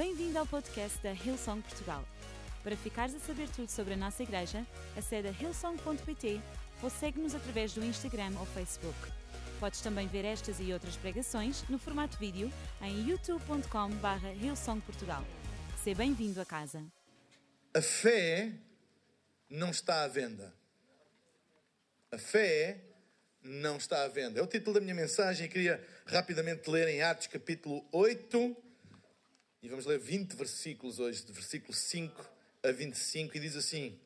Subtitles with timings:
[0.00, 2.02] Bem-vindo ao podcast da Hillsong Portugal.
[2.62, 6.40] Para ficares a saber tudo sobre a nossa igreja, acede a hillsong.pt
[6.82, 8.96] ou segue-nos através do Instagram ou Facebook.
[9.60, 12.50] Podes também ver estas e outras pregações no formato vídeo
[12.80, 15.22] em youtube.com.br hillsongportugal.
[15.84, 16.82] Seja bem-vindo a casa.
[17.74, 18.54] A fé
[19.50, 20.50] não está à venda.
[22.10, 22.80] A fé
[23.42, 24.40] não está à venda.
[24.40, 28.69] É o título da minha mensagem e queria rapidamente ler em Atos capítulo 8
[29.62, 32.30] e vamos ler 20 versículos hoje, de versículo 5
[32.62, 33.98] a 25 e diz assim: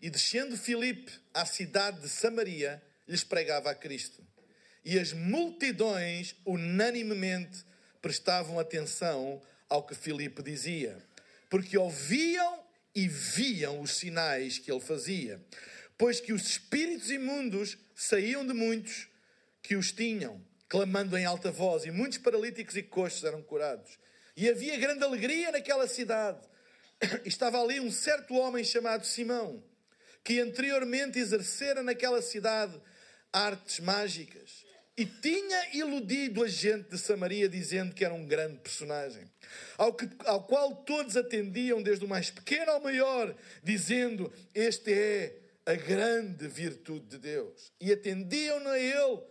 [0.00, 4.22] E descendo Filipe à cidade de Samaria, lhes pregava a Cristo.
[4.84, 7.64] E as multidões unanimemente
[8.02, 11.02] prestavam atenção ao que Filipe dizia,
[11.48, 12.62] porque ouviam
[12.94, 15.42] e viam os sinais que ele fazia,
[15.96, 19.08] pois que os espíritos imundos saíam de muitos
[19.62, 24.01] que os tinham, clamando em alta voz, e muitos paralíticos e coxos eram curados.
[24.36, 26.40] E havia grande alegria naquela cidade.
[27.24, 29.62] Estava ali um certo homem chamado Simão,
[30.24, 32.80] que anteriormente exercera naquela cidade
[33.32, 34.62] artes mágicas
[34.96, 39.24] e tinha iludido a gente de Samaria dizendo que era um grande personagem,
[39.78, 45.38] ao, que, ao qual todos atendiam, desde o mais pequeno ao maior, dizendo: Este é
[45.64, 47.72] a grande virtude de Deus.
[47.80, 49.22] E atendiam-no a ele,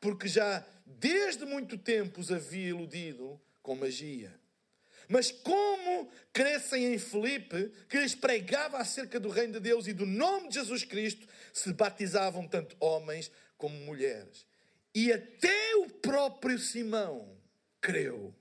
[0.00, 4.32] porque já desde muito tempo os havia iludido com magia.
[5.08, 10.04] Mas como crescem em Filipe, que lhes pregava acerca do reino de Deus e do
[10.04, 14.46] nome de Jesus Cristo, se batizavam tanto homens como mulheres.
[14.94, 17.36] E até o próprio Simão
[17.80, 18.34] creu.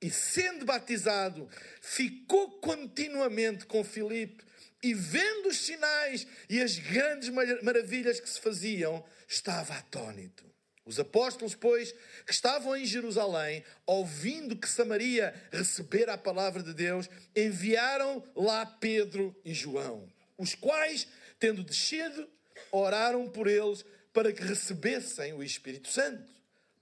[0.00, 1.48] E sendo batizado,
[1.80, 4.44] ficou continuamente com Filipe
[4.82, 7.28] e vendo os sinais e as grandes
[7.62, 10.49] maravilhas que se faziam, estava atônito.
[10.90, 11.92] Os apóstolos, pois,
[12.26, 19.32] que estavam em Jerusalém, ouvindo que Samaria recebera a palavra de Deus, enviaram lá Pedro
[19.44, 21.06] e João, os quais,
[21.38, 22.28] tendo descido,
[22.72, 26.28] oraram por eles para que recebessem o Espírito Santo,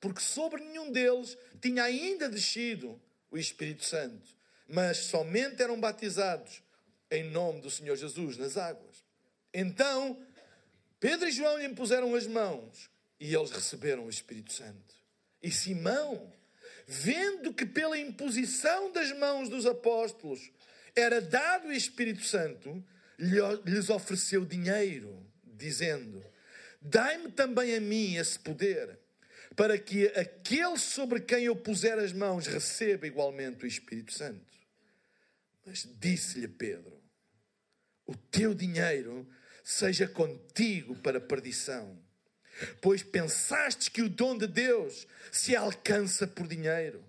[0.01, 2.99] porque sobre nenhum deles tinha ainda descido
[3.31, 4.27] o Espírito Santo,
[4.67, 6.63] mas somente eram batizados
[7.11, 9.05] em nome do Senhor Jesus nas águas.
[9.53, 10.19] Então,
[10.99, 12.89] Pedro e João lhe impuseram as mãos
[13.21, 14.95] e eles receberam o Espírito Santo.
[15.43, 16.33] E Simão,
[16.87, 20.51] vendo que pela imposição das mãos dos apóstolos
[20.95, 22.85] era dado o Espírito Santo,
[23.65, 26.25] lhes ofereceu dinheiro, dizendo:
[26.81, 28.99] Dai-me também a mim esse poder,
[29.57, 34.47] para que aquele sobre quem eu puser as mãos receba igualmente o Espírito Santo.
[35.67, 37.01] Mas disse-lhe Pedro:
[38.07, 39.29] O teu dinheiro
[39.65, 42.08] seja contigo para perdição
[42.81, 47.05] pois pensastes que o dom de Deus se alcança por dinheiro.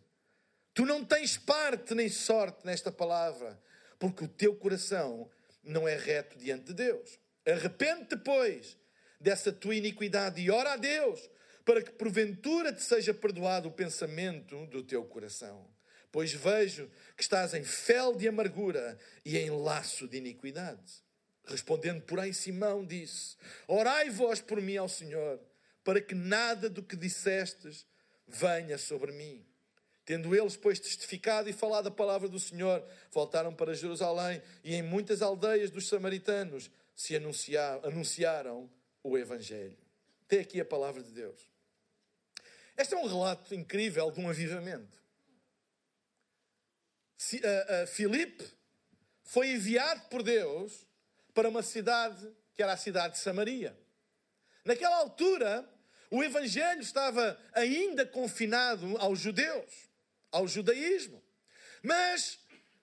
[0.74, 3.62] Tu não tens parte nem sorte nesta palavra,
[3.98, 5.30] porque o teu coração
[5.64, 7.20] não é reto diante de Deus.
[7.46, 8.78] Arrepende-te, pois,
[9.20, 11.30] dessa tua iniquidade e ora a Deus,
[11.66, 15.68] para que porventura te seja perdoado o pensamento do teu coração.
[16.12, 21.04] Pois vejo que estás em fel de amargura e em laço de iniquidade.
[21.50, 23.36] Respondendo, porém, Simão disse:
[23.68, 25.40] Orai vós por mim ao Senhor,
[25.84, 27.86] para que nada do que dissestes
[28.28, 29.44] venha sobre mim.
[30.06, 34.82] Tendo eles, pois, testificado e falado a palavra do Senhor, voltaram para Jerusalém e em
[34.82, 38.70] muitas aldeias dos samaritanos se anunciaram, anunciaram
[39.04, 39.78] o Evangelho.
[40.26, 41.50] Até aqui a palavra de Deus.
[42.78, 44.98] Este é um relato incrível de um avivamento.
[47.88, 48.46] Filipe
[49.24, 50.88] foi enviado por Deus
[51.40, 53.74] para uma cidade que era a cidade de Samaria.
[54.66, 55.66] Naquela altura,
[56.12, 59.90] o Evangelho estava ainda confinado aos judeus,
[60.34, 61.24] ao judaísmo.
[61.82, 62.38] Mas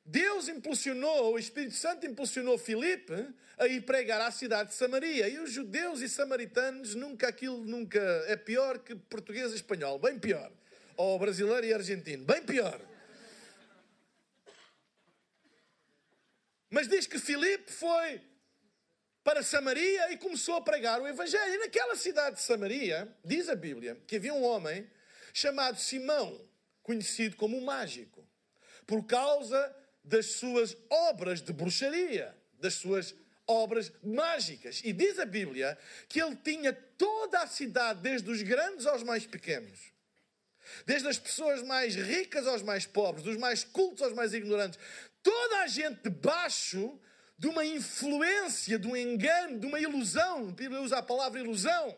[0.07, 3.29] Deus impulsionou, o Espírito Santo impulsionou Filipe
[3.59, 5.29] a ir pregar à cidade de Samaria.
[5.29, 10.19] E os judeus e samaritanos, nunca aquilo nunca é pior que português e espanhol, bem
[10.19, 10.51] pior.
[10.97, 12.81] Ou brasileiro e argentino, bem pior.
[16.71, 18.23] Mas diz que Filipe foi
[19.27, 21.55] para Samaria e começou a pregar o Evangelho.
[21.55, 24.89] E naquela cidade de Samaria, diz a Bíblia, que havia um homem
[25.35, 26.41] chamado Simão,
[26.81, 28.25] conhecido como mágico,
[28.87, 29.75] por causa
[30.05, 33.17] das suas obras de bruxaria, das suas
[33.49, 34.81] obras mágicas.
[34.85, 35.77] E diz a Bíblia
[36.09, 39.93] que ele tinha toda a cidade, desde os grandes aos mais pequenos,
[40.87, 44.79] desde as pessoas mais ricas aos mais pobres, dos mais cultos aos mais ignorantes,
[45.21, 46.97] toda a gente debaixo
[47.39, 50.49] de uma influência, de um engano, de uma ilusão.
[50.49, 51.97] A Bíblia usa a palavra ilusão.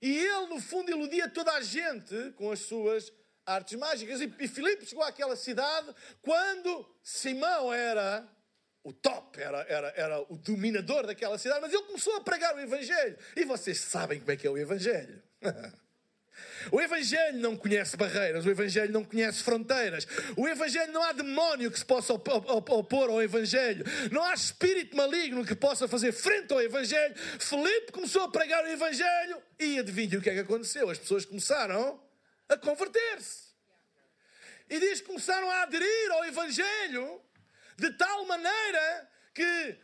[0.00, 3.12] E ele, no fundo, iludia toda a gente com as suas
[3.44, 4.20] artes mágicas.
[4.20, 5.92] E, Filipe chegou àquela cidade
[6.22, 8.28] quando Simão era
[8.84, 12.60] o top, era, era, era o dominador daquela cidade, mas ele começou a pregar o
[12.60, 13.18] Evangelho.
[13.34, 15.20] E vocês sabem como é que é o Evangelho.
[16.70, 20.06] O Evangelho não conhece barreiras, o Evangelho não conhece fronteiras,
[20.36, 25.44] o Evangelho não há demónio que se possa opor ao Evangelho, não há espírito maligno
[25.44, 27.14] que possa fazer frente ao Evangelho.
[27.38, 30.90] Felipe começou a pregar o Evangelho e adivinha o que é que aconteceu?
[30.90, 32.00] As pessoas começaram
[32.48, 33.46] a converter-se.
[34.68, 37.20] E diz que começaram a aderir ao Evangelho
[37.76, 39.78] de tal maneira que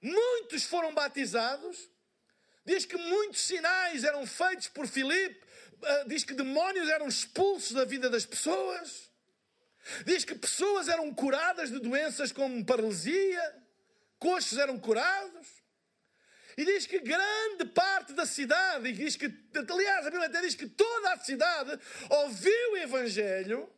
[0.00, 1.90] muitos foram batizados.
[2.64, 5.41] Diz que muitos sinais eram feitos por Filipe
[6.06, 9.10] diz que demónios eram expulsos da vida das pessoas.
[10.04, 13.62] Diz que pessoas eram curadas de doenças como paralisia,
[14.18, 15.48] coxos eram curados.
[16.56, 19.26] E diz que grande parte da cidade, e diz que,
[19.56, 21.78] aliás, a Bíblia até diz que toda a cidade
[22.10, 23.72] ouviu o Evangelho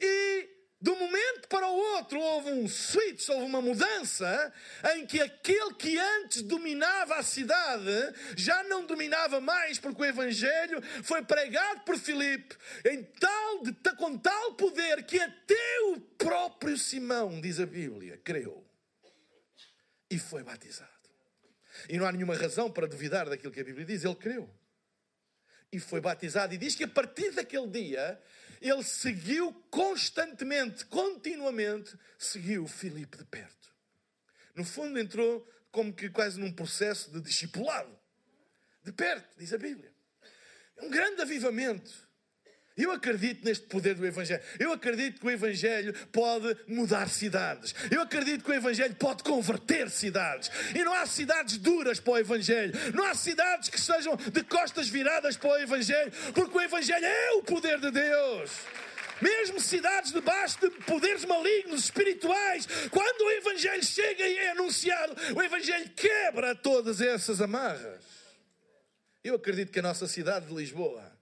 [0.00, 0.55] e
[0.86, 4.52] de um momento para o outro houve um switch, houve uma mudança
[4.94, 7.90] em que aquele que antes dominava a cidade
[8.36, 14.16] já não dominava mais, porque o Evangelho foi pregado por Filipe em tal, de, com
[14.16, 18.64] tal poder que até o próprio Simão, diz a Bíblia, creu
[20.08, 20.88] e foi batizado.
[21.88, 24.48] E não há nenhuma razão para duvidar daquilo que a Bíblia diz, ele creu
[25.72, 26.54] e foi batizado.
[26.54, 28.20] E diz que a partir daquele dia
[28.60, 33.72] ele seguiu constantemente, continuamente, seguiu Filipe de perto.
[34.54, 37.98] No fundo, entrou como que quase num processo de discipulado.
[38.82, 39.92] De perto, diz a Bíblia.
[40.76, 42.05] É um grande avivamento.
[42.76, 44.42] Eu acredito neste poder do Evangelho.
[44.58, 47.74] Eu acredito que o Evangelho pode mudar cidades.
[47.90, 50.50] Eu acredito que o Evangelho pode converter cidades.
[50.74, 52.74] E não há cidades duras para o Evangelho.
[52.92, 56.12] Não há cidades que sejam de costas viradas para o Evangelho.
[56.34, 58.50] Porque o Evangelho é o poder de Deus.
[59.22, 65.42] Mesmo cidades debaixo de poderes malignos, espirituais, quando o Evangelho chega e é anunciado, o
[65.42, 68.04] Evangelho quebra todas essas amarras.
[69.24, 71.15] Eu acredito que a nossa cidade de Lisboa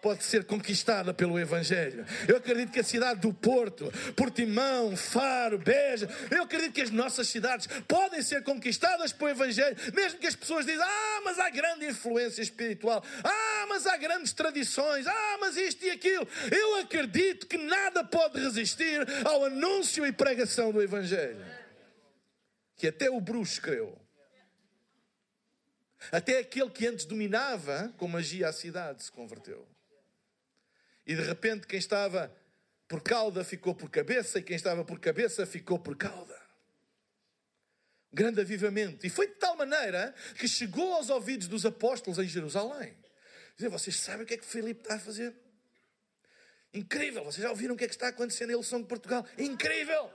[0.00, 2.04] pode ser conquistada pelo Evangelho.
[2.26, 7.28] Eu acredito que a cidade do Porto, Portimão, Faro, Beja, eu acredito que as nossas
[7.28, 11.86] cidades podem ser conquistadas pelo Evangelho, mesmo que as pessoas dizem, ah, mas há grande
[11.86, 16.26] influência espiritual, ah, mas há grandes tradições, ah, mas isto e aquilo.
[16.50, 21.44] Eu acredito que nada pode resistir ao anúncio e pregação do Evangelho.
[22.76, 24.00] Que até o bruxo creu.
[26.10, 29.69] Até aquele que antes dominava com magia a cidade se converteu.
[31.10, 32.32] E de repente quem estava
[32.86, 36.40] por cauda ficou por cabeça e quem estava por cabeça ficou por cauda.
[38.12, 39.04] Um grande avivamento.
[39.04, 42.96] E foi de tal maneira que chegou aos ouvidos dos apóstolos em Jerusalém.
[43.56, 45.34] Dizer, vocês sabem o que é que Filipe está a fazer?
[46.72, 47.24] Incrível!
[47.24, 49.26] Vocês já ouviram o que é que está acontecendo em Eleição de Portugal?
[49.36, 50.12] Incrível!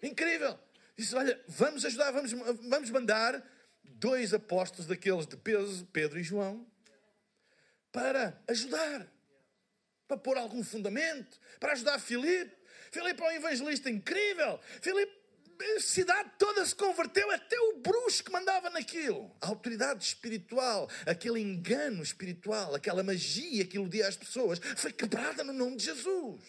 [0.00, 0.56] Incrível!
[0.96, 3.44] Disse, olha, vamos ajudar, vamos, vamos mandar
[3.82, 6.64] dois apóstolos daqueles de peso, Pedro e João,
[7.90, 9.15] para ajudar
[10.06, 12.54] para pôr algum fundamento, para ajudar Filipe.
[12.90, 14.60] Filipe é um evangelista incrível.
[14.80, 15.12] Filipe,
[15.76, 19.34] a cidade toda se converteu, até o bruxo que mandava naquilo.
[19.40, 25.52] A autoridade espiritual, aquele engano espiritual, aquela magia que iludia as pessoas, foi quebrada no
[25.52, 26.40] nome de Jesus.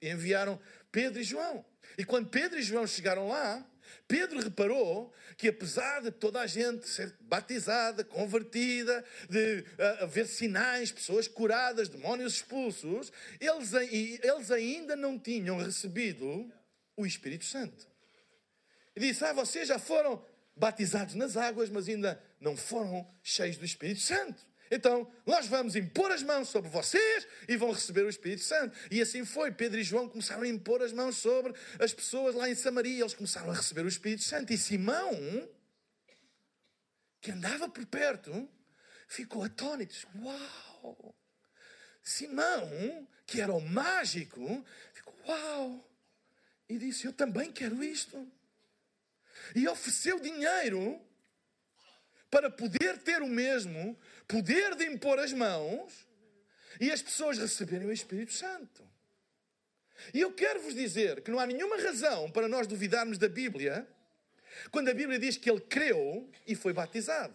[0.00, 0.60] E enviaram
[0.92, 1.64] Pedro e João.
[1.98, 3.66] E quando Pedro e João chegaram lá,
[4.06, 10.90] Pedro reparou que, apesar de toda a gente ser batizada, convertida, de uh, haver sinais,
[10.90, 16.50] pessoas curadas, demónios expulsos, eles, eles ainda não tinham recebido
[16.96, 17.86] o Espírito Santo.
[18.94, 20.24] E disse: Ah, vocês já foram
[20.56, 24.49] batizados nas águas, mas ainda não foram cheios do Espírito Santo.
[24.70, 28.78] Então, nós vamos impor as mãos sobre vocês e vão receber o Espírito Santo.
[28.90, 29.50] E assim foi.
[29.50, 33.00] Pedro e João começaram a impor as mãos sobre as pessoas lá em Samaria.
[33.00, 34.52] Eles começaram a receber o Espírito Santo.
[34.52, 35.10] E Simão,
[37.20, 38.48] que andava por perto,
[39.08, 40.06] ficou atónito.
[40.22, 41.16] Uau!
[42.00, 45.84] Simão, que era o mágico, ficou uau!
[46.68, 48.30] E disse: Eu também quero isto.
[49.56, 51.04] E ofereceu dinheiro
[52.30, 53.98] para poder ter o mesmo
[54.30, 56.06] poder de impor as mãos
[56.80, 58.88] e as pessoas receberem o Espírito Santo.
[60.14, 63.86] E eu quero vos dizer que não há nenhuma razão para nós duvidarmos da Bíblia
[64.70, 67.34] quando a Bíblia diz que ele creu e foi batizado.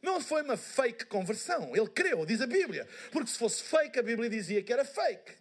[0.00, 2.88] Não foi uma fake conversão, ele creu, diz a Bíblia.
[3.10, 5.36] Porque se fosse fake, a Bíblia dizia que era fake.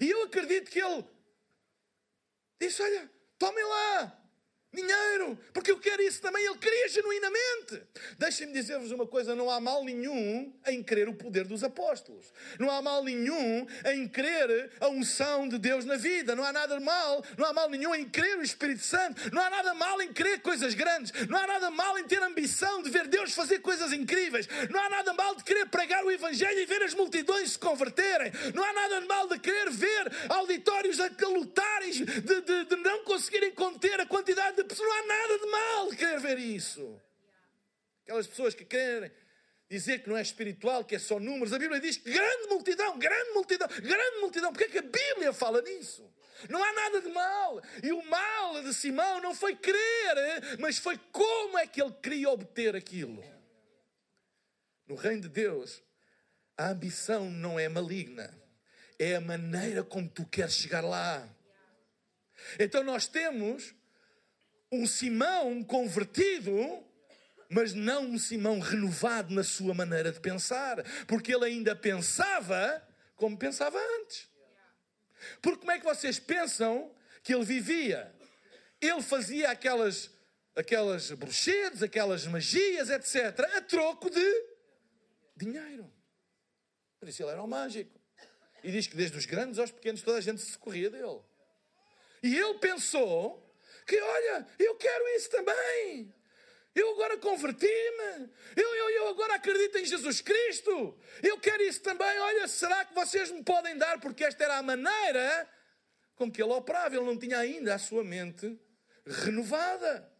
[0.00, 1.04] E eu acredito que ele
[2.60, 4.27] disse: Olha, tomem lá,
[4.70, 6.44] Dinheiro, porque eu quero isso também.
[6.44, 7.82] Ele queria genuinamente.
[8.18, 12.30] Deixem-me dizer-vos uma coisa: não há mal nenhum em crer o poder dos apóstolos.
[12.58, 16.36] Não há mal nenhum em crer a unção de Deus na vida.
[16.36, 19.34] Não há nada mal, não há mal nenhum em crer o Espírito Santo.
[19.34, 21.12] Não há nada mal em crer coisas grandes.
[21.26, 24.46] Não há nada mal em ter ambição de ver Deus fazer coisas incríveis.
[24.68, 28.30] Não há nada mal de querer pregar o Evangelho e ver as multidões se converterem.
[28.54, 33.50] Não há nada mal de querer ver auditórios a lutarem, de, de, de não conseguirem
[33.52, 34.88] conter a quantidade pessoas.
[34.88, 37.00] Não há nada de mal querer ver isso.
[38.02, 39.10] Aquelas pessoas que querem
[39.68, 41.52] dizer que não é espiritual, que é só números.
[41.52, 44.52] A Bíblia diz grande multidão, grande multidão, grande multidão.
[44.52, 46.10] Porquê é que a Bíblia fala nisso?
[46.48, 47.62] Não há nada de mal.
[47.82, 52.30] E o mal de Simão não foi querer, mas foi como é que ele queria
[52.30, 53.22] obter aquilo.
[54.86, 55.82] No reino de Deus,
[56.56, 58.34] a ambição não é maligna,
[58.98, 61.28] é a maneira como tu queres chegar lá.
[62.58, 63.74] Então nós temos
[64.70, 66.52] um Simão convertido,
[67.48, 72.82] mas não um Simão renovado na sua maneira de pensar, porque ele ainda pensava
[73.16, 74.28] como pensava antes.
[75.42, 78.14] Porque como é que vocês pensam que ele vivia?
[78.80, 80.10] Ele fazia aquelas
[80.54, 84.44] aquelas bruxedas, aquelas magias, etc., a troco de
[85.36, 85.88] dinheiro.
[86.98, 87.96] Por isso ele era um mágico.
[88.64, 91.20] E diz que desde os grandes aos pequenos toda a gente se corria dele.
[92.24, 93.47] E ele pensou
[93.88, 96.14] que, olha, eu quero isso também.
[96.74, 98.30] Eu agora converti-me.
[98.54, 100.96] Eu, eu, eu agora acredito em Jesus Cristo.
[101.22, 102.18] Eu quero isso também.
[102.20, 103.98] Olha, será que vocês me podem dar?
[103.98, 105.48] Porque esta era a maneira
[106.14, 106.94] com que ele operava.
[106.94, 108.60] Ele não tinha ainda a sua mente
[109.06, 110.12] renovada.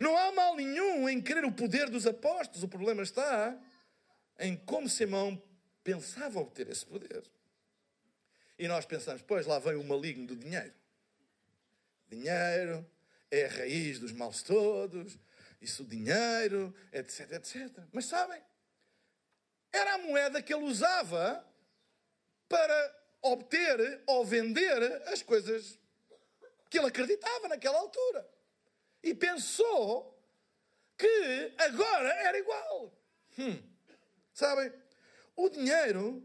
[0.00, 2.62] Não há mal nenhum em querer o poder dos apóstolos.
[2.62, 3.56] O problema está
[4.38, 5.40] em como Simão
[5.84, 7.22] pensava obter esse poder.
[8.58, 10.72] E nós pensamos, pois lá vem o maligno do dinheiro.
[12.08, 12.86] Dinheiro,
[13.34, 15.18] é a raiz dos males todos,
[15.60, 17.70] isso o dinheiro, etc, etc.
[17.92, 18.40] Mas sabem,
[19.72, 21.44] era a moeda que ele usava
[22.48, 25.78] para obter ou vender as coisas
[26.70, 28.28] que ele acreditava naquela altura.
[29.02, 30.16] E pensou
[30.96, 32.92] que agora era igual.
[33.38, 33.62] Hum.
[34.32, 34.72] Sabem,
[35.36, 36.22] o dinheiro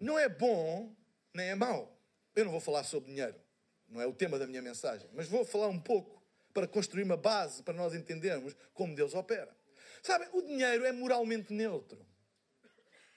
[0.00, 0.94] não é bom
[1.34, 1.96] nem é mau.
[2.34, 3.45] Eu não vou falar sobre dinheiro
[3.88, 7.16] não é o tema da minha mensagem, mas vou falar um pouco para construir uma
[7.16, 9.54] base para nós entendermos como Deus opera.
[10.02, 12.04] Sabem, o dinheiro é moralmente neutro.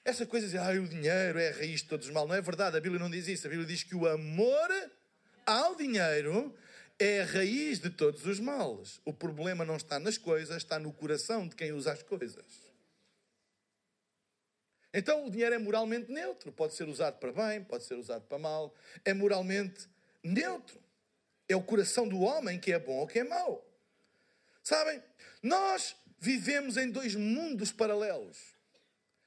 [0.03, 2.41] Essa coisa de ah, o dinheiro é a raiz de todos os mal, não é
[2.41, 3.45] verdade, a Bíblia não diz isso.
[3.45, 4.91] A Bíblia diz que o amor
[5.45, 6.55] ao dinheiro
[6.97, 8.99] é a raiz de todos os males.
[9.05, 12.69] O problema não está nas coisas, está no coração de quem usa as coisas.
[14.93, 18.39] Então o dinheiro é moralmente neutro, pode ser usado para bem, pode ser usado para
[18.39, 18.73] mal,
[19.05, 19.87] é moralmente
[20.23, 20.81] neutro.
[21.47, 23.65] É o coração do homem que é bom ou que é mau.
[24.63, 25.01] Sabem?
[25.41, 28.37] Nós vivemos em dois mundos paralelos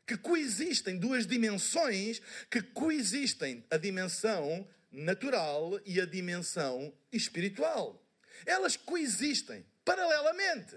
[0.07, 2.21] que coexistem, duas dimensões
[2.51, 8.05] que coexistem, a dimensão natural e a dimensão espiritual.
[8.45, 10.77] Elas coexistem paralelamente.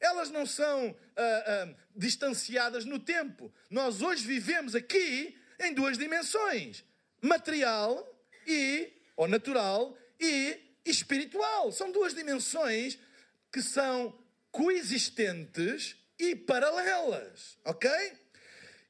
[0.00, 3.52] Elas não são ah, ah, distanciadas no tempo.
[3.70, 6.84] Nós hoje vivemos aqui em duas dimensões:
[7.20, 8.06] material
[8.46, 11.72] e ou natural, e espiritual.
[11.72, 12.98] São duas dimensões
[13.52, 14.16] que são
[14.50, 17.90] coexistentes e paralelas, ok?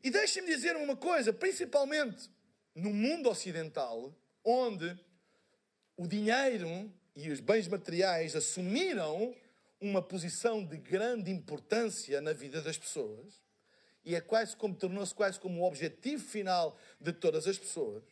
[0.02, 2.30] E deixem-me dizer uma coisa, principalmente
[2.74, 4.14] no mundo ocidental,
[4.44, 4.98] onde
[5.96, 9.34] o dinheiro e os bens materiais assumiram
[9.80, 13.42] uma posição de grande importância na vida das pessoas,
[14.04, 18.04] e é quase como tornou-se quase como o objetivo final de todas as pessoas.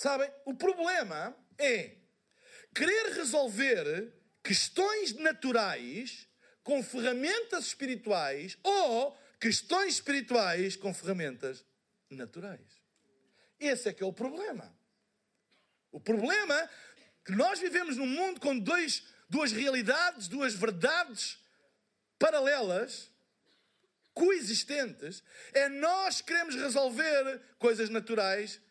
[0.00, 1.94] Sabem, o problema é
[2.74, 4.10] querer resolver
[4.42, 6.26] questões naturais
[6.62, 11.62] com ferramentas espirituais ou questões espirituais com ferramentas
[12.08, 12.80] naturais.
[13.58, 14.74] Esse é que é o problema.
[15.92, 16.70] O problema é
[17.22, 21.38] que nós vivemos num mundo com dois, duas realidades, duas verdades
[22.18, 23.10] paralelas,
[24.14, 28.62] coexistentes, é nós queremos resolver coisas naturais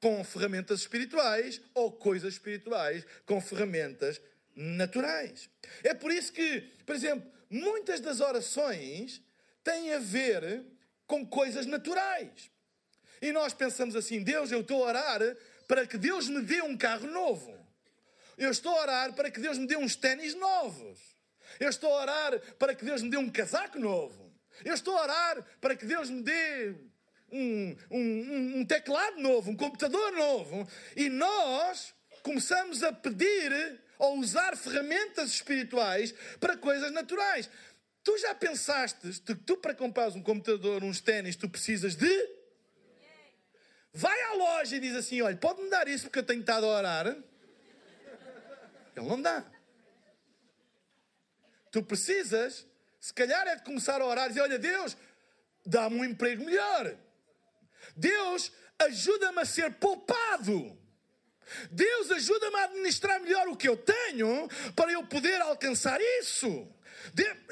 [0.00, 4.20] com ferramentas espirituais ou coisas espirituais com ferramentas
[4.56, 5.48] naturais.
[5.84, 9.22] É por isso que, por exemplo, muitas das orações
[9.62, 10.64] têm a ver
[11.06, 12.50] com coisas naturais.
[13.20, 15.20] E nós pensamos assim: Deus, eu estou a orar
[15.68, 17.58] para que Deus me dê um carro novo.
[18.38, 20.98] Eu estou a orar para que Deus me dê uns ténis novos.
[21.58, 24.32] Eu estou a orar para que Deus me dê um casaco novo.
[24.64, 26.74] Eu estou a orar para que Deus me dê
[27.32, 34.56] um, um, um teclado novo, um computador novo, e nós começamos a pedir ou usar
[34.56, 37.48] ferramentas espirituais para coisas naturais.
[38.02, 42.40] Tu já pensaste que tu, para comprares um computador, uns ténis, tu precisas de.
[43.92, 46.68] Vai à loja e diz assim: olha, pode-me dar isso porque eu tenho estado a
[46.68, 47.06] orar.
[47.08, 49.44] Ele não dá.
[51.70, 52.66] Tu precisas,
[52.98, 54.96] se calhar, é de começar a orar e dizer: olha, Deus,
[55.66, 56.96] dá-me um emprego melhor.
[57.96, 60.78] Deus, ajuda-me a ser poupado.
[61.70, 66.68] Deus ajuda-me a administrar melhor o que eu tenho para eu poder alcançar isso.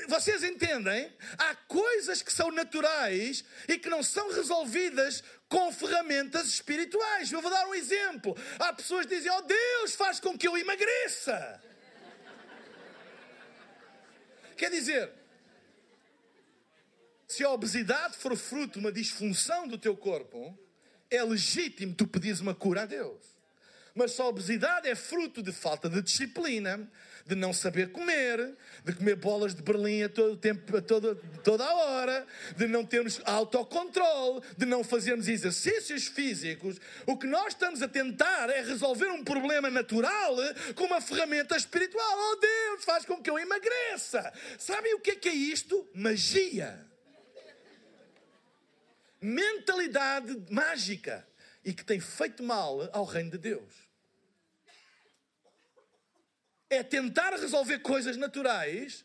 [0.08, 1.12] Vocês entendem?
[1.38, 7.32] Há coisas que são naturais e que não são resolvidas com ferramentas espirituais.
[7.32, 8.36] Eu vou dar um exemplo.
[8.58, 11.62] Há pessoas que dizem: Oh Deus, faz com que eu emagreça.
[14.56, 15.10] Quer dizer,
[17.38, 20.58] se a obesidade for fruto de uma disfunção do teu corpo,
[21.08, 23.22] é legítimo tu pedires uma cura a Deus.
[23.94, 26.90] Mas se a obesidade é fruto de falta de disciplina,
[27.24, 31.14] de não saber comer, de comer bolas de Berlim a todo tempo, a toda,
[31.44, 32.26] toda a hora,
[32.56, 38.50] de não termos autocontrole, de não fazermos exercícios físicos, o que nós estamos a tentar
[38.50, 40.34] é resolver um problema natural
[40.74, 42.18] com uma ferramenta espiritual.
[42.18, 44.32] Oh Deus, faz com que eu emagreça.
[44.58, 45.88] Sabem o que é, que é isto?
[45.94, 46.87] Magia.
[49.20, 51.26] Mentalidade mágica
[51.64, 53.88] e que tem feito mal ao reino de Deus
[56.70, 59.04] é tentar resolver coisas naturais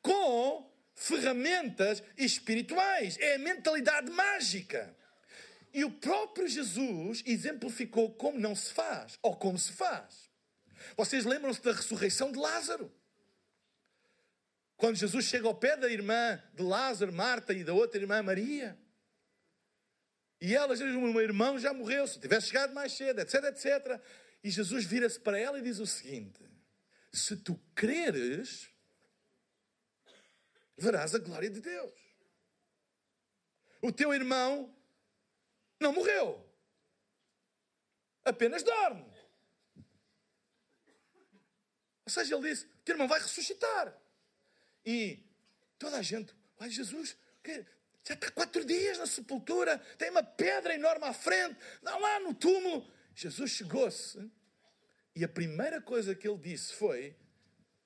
[0.00, 3.18] com ferramentas espirituais.
[3.18, 4.96] É a mentalidade mágica.
[5.74, 10.30] E o próprio Jesus exemplificou como não se faz, ou como se faz.
[10.96, 12.92] Vocês lembram-se da ressurreição de Lázaro?
[14.76, 18.78] Quando Jesus chega ao pé da irmã de Lázaro, Marta, e da outra irmã Maria.
[20.44, 24.02] E ela o meu irmão já morreu, se tivesse chegado mais cedo, etc, etc.
[24.42, 26.42] E Jesus vira-se para ela e diz o seguinte:
[27.12, 28.68] se tu creres,
[30.76, 31.94] verás a glória de Deus.
[33.80, 34.76] O teu irmão
[35.78, 36.44] não morreu,
[38.24, 39.06] apenas dorme.
[42.04, 43.96] Ou seja, ele disse: teu irmão vai ressuscitar.
[44.84, 45.24] E
[45.78, 47.16] toda a gente, ai Jesus,
[48.04, 52.34] já está quatro dias na sepultura, tem uma pedra enorme à frente, dá lá no
[52.34, 52.90] túmulo.
[53.14, 54.30] Jesus chegou-se
[55.14, 57.16] e a primeira coisa que ele disse foi: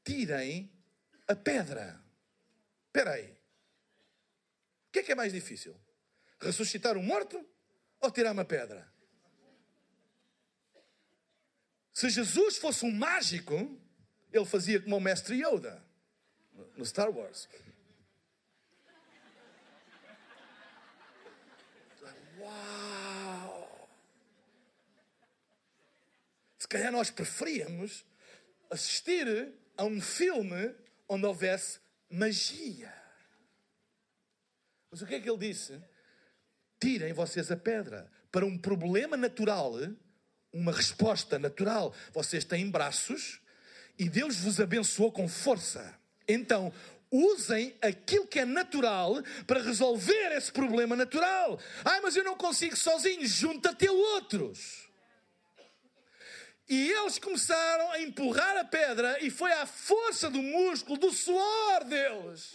[0.05, 0.73] tirem
[1.29, 2.03] a pedra.
[2.87, 3.31] Espera aí.
[4.89, 5.79] O que é que é mais difícil?
[6.41, 7.45] Ressuscitar um morto
[8.01, 8.91] ou tirar uma pedra?
[11.93, 13.55] Se Jesus fosse um mágico,
[14.33, 15.85] ele fazia como o mestre Yoda
[16.77, 17.49] no Star Wars.
[26.59, 28.05] Se calhar nós preferíamos
[28.71, 30.75] assistir a um filme
[31.09, 31.79] onde houvesse
[32.11, 32.93] magia.
[34.91, 35.81] Mas o que é que ele disse?
[36.81, 38.11] Tirem vocês a pedra.
[38.33, 39.75] Para um problema natural,
[40.53, 41.95] uma resposta natural.
[42.13, 43.41] Vocês têm braços
[43.99, 45.99] e Deus vos abençoou com força.
[46.27, 46.73] Então,
[47.11, 51.59] usem aquilo que é natural para resolver esse problema natural.
[51.85, 53.27] Ai, mas eu não consigo sozinho.
[53.27, 54.87] Junta-te a outros.
[56.69, 61.85] E eles começaram a empurrar a pedra, e foi à força do músculo, do suor
[61.85, 62.55] deles,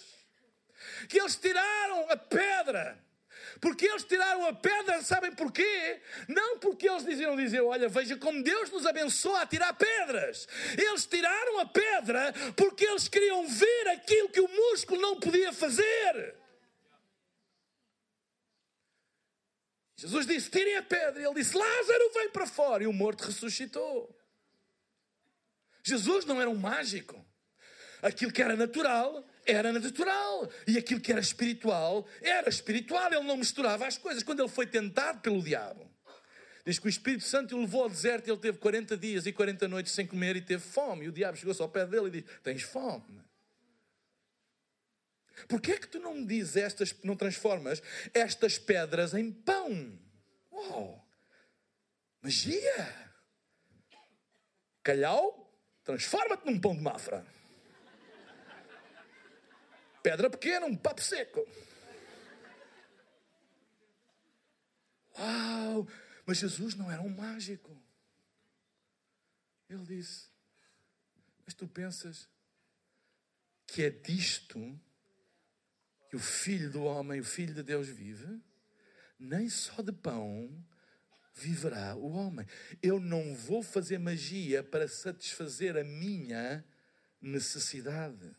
[1.08, 3.02] que eles tiraram a pedra.
[3.62, 6.02] Porque eles tiraram a pedra, sabem porquê?
[6.28, 10.48] Não porque eles diziam, diziam, olha, veja como Deus nos abençoa a tirar pedras.
[10.76, 16.36] Eles tiraram a pedra porque eles queriam ver aquilo que o músculo não podia fazer.
[19.96, 21.22] Jesus disse: tirem a pedra.
[21.24, 22.84] Ele disse: Lázaro, vem para fora.
[22.84, 24.10] E o morto ressuscitou.
[25.84, 27.24] Jesus não era um mágico.
[28.02, 30.50] Aquilo que era natural, era natural.
[30.68, 33.12] E aquilo que era espiritual, era espiritual.
[33.12, 34.24] Ele não misturava as coisas.
[34.24, 35.90] Quando ele foi tentado pelo diabo,
[36.66, 39.68] diz que o Espírito Santo o levou ao deserto ele teve 40 dias e 40
[39.68, 41.06] noites sem comer e teve fome.
[41.06, 43.22] E o diabo chegou-se ao pé dele e disse: Tens fome.
[45.48, 47.82] Porquê é que tu não me dizes estas, não transformas
[48.14, 50.00] estas pedras em pão?
[50.52, 51.08] Uau!
[52.22, 53.12] Magia!
[54.84, 55.52] Calhau,
[55.84, 57.26] transforma-te num pão de mafra.
[60.04, 61.48] Pedra pequena, um papo seco.
[65.18, 65.88] Uau!
[66.26, 67.76] Mas Jesus não era um mágico.
[69.70, 70.30] Ele disse:
[71.46, 72.28] Mas tu pensas
[73.68, 74.80] que é disto
[76.10, 78.42] que o Filho do Homem, o Filho de Deus vive,
[79.20, 80.50] nem só de pão,
[81.34, 82.46] viverá o homem.
[82.82, 86.66] Eu não vou fazer magia para satisfazer a minha
[87.22, 88.36] necessidade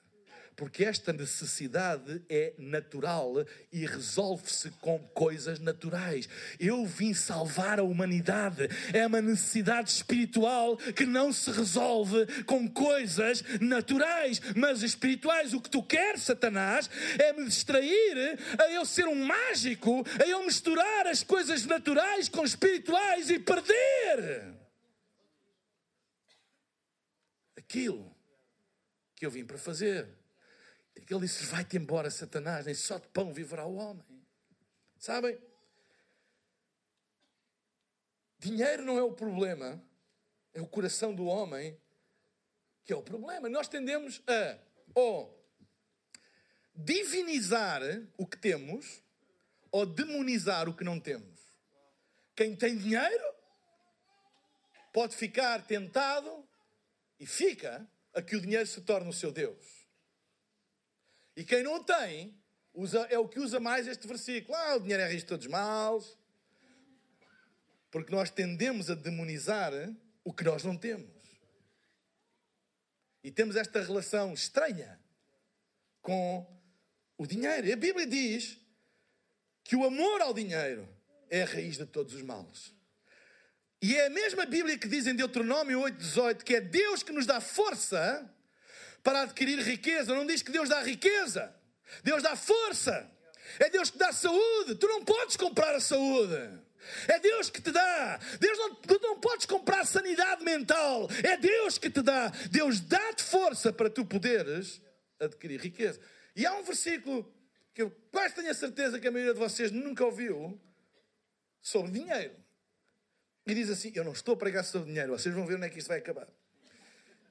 [0.56, 6.28] porque esta necessidade é natural e resolve-se com coisas naturais.
[6.58, 8.68] Eu vim salvar a humanidade.
[8.92, 15.54] É uma necessidade espiritual que não se resolve com coisas naturais, mas espirituais.
[15.54, 16.88] O que tu queres, Satanás,
[17.18, 22.44] é me distrair a eu ser um mágico, a eu misturar as coisas naturais com
[22.44, 24.52] espirituais e perder
[27.56, 28.14] aquilo
[29.16, 30.21] que eu vim para fazer.
[30.94, 34.04] Ele disse: Vai-te embora, Satanás, nem só de pão viverá o homem.
[34.98, 35.38] Sabem?
[38.38, 39.82] Dinheiro não é o problema,
[40.52, 41.78] é o coração do homem
[42.84, 43.48] que é o problema.
[43.48, 44.58] Nós tendemos a
[44.94, 45.40] ou
[46.74, 47.80] divinizar
[48.16, 49.02] o que temos
[49.70, 51.40] ou demonizar o que não temos.
[52.34, 53.34] Quem tem dinheiro
[54.92, 56.46] pode ficar tentado
[57.18, 59.81] e fica a que o dinheiro se torne o seu Deus.
[61.36, 62.34] E quem não tem,
[62.74, 64.54] usa, é o que usa mais este versículo.
[64.56, 66.18] Ah, o dinheiro é a raiz de todos os males.
[67.90, 69.72] Porque nós tendemos a demonizar
[70.24, 71.10] o que nós não temos.
[73.22, 75.00] E temos esta relação estranha
[76.00, 76.46] com
[77.16, 77.66] o dinheiro.
[77.66, 78.58] E a Bíblia diz
[79.62, 80.88] que o amor ao dinheiro
[81.30, 82.74] é a raiz de todos os males.
[83.80, 87.26] E é a mesma Bíblia que diz em Deuteronômio 8,18 que é Deus que nos
[87.26, 88.28] dá força
[89.02, 90.14] para adquirir riqueza.
[90.14, 91.54] Não diz que Deus dá riqueza.
[92.02, 93.10] Deus dá força.
[93.58, 94.74] É Deus que dá saúde.
[94.76, 96.60] Tu não podes comprar a saúde.
[97.08, 98.18] É Deus que te dá.
[98.40, 101.08] Deus não, tu não podes comprar sanidade mental.
[101.22, 102.28] É Deus que te dá.
[102.50, 104.80] Deus dá-te força para tu poderes
[105.20, 106.00] adquirir riqueza.
[106.34, 107.32] E há um versículo
[107.74, 110.60] que eu quase tenho a certeza que a maioria de vocês nunca ouviu
[111.60, 112.34] sobre dinheiro.
[113.46, 115.70] E diz assim: Eu não estou a pregar sobre dinheiro, vocês vão ver onde é
[115.70, 116.28] que isto vai acabar.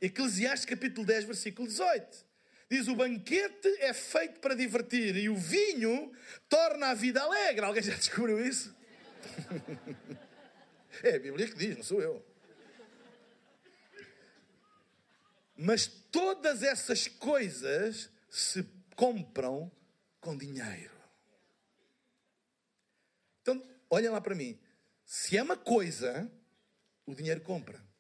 [0.01, 2.25] Eclesiastes capítulo 10, versículo 18.
[2.69, 6.11] Diz: O banquete é feito para divertir e o vinho
[6.49, 7.63] torna a vida alegre.
[7.63, 8.75] Alguém já descobriu isso?
[11.03, 12.25] é a Bíblia que diz, não sou eu.
[15.55, 19.71] Mas todas essas coisas se compram
[20.19, 20.95] com dinheiro.
[23.43, 24.59] Então, olhem lá para mim.
[25.05, 26.31] Se é uma coisa,
[27.05, 27.90] o dinheiro compra.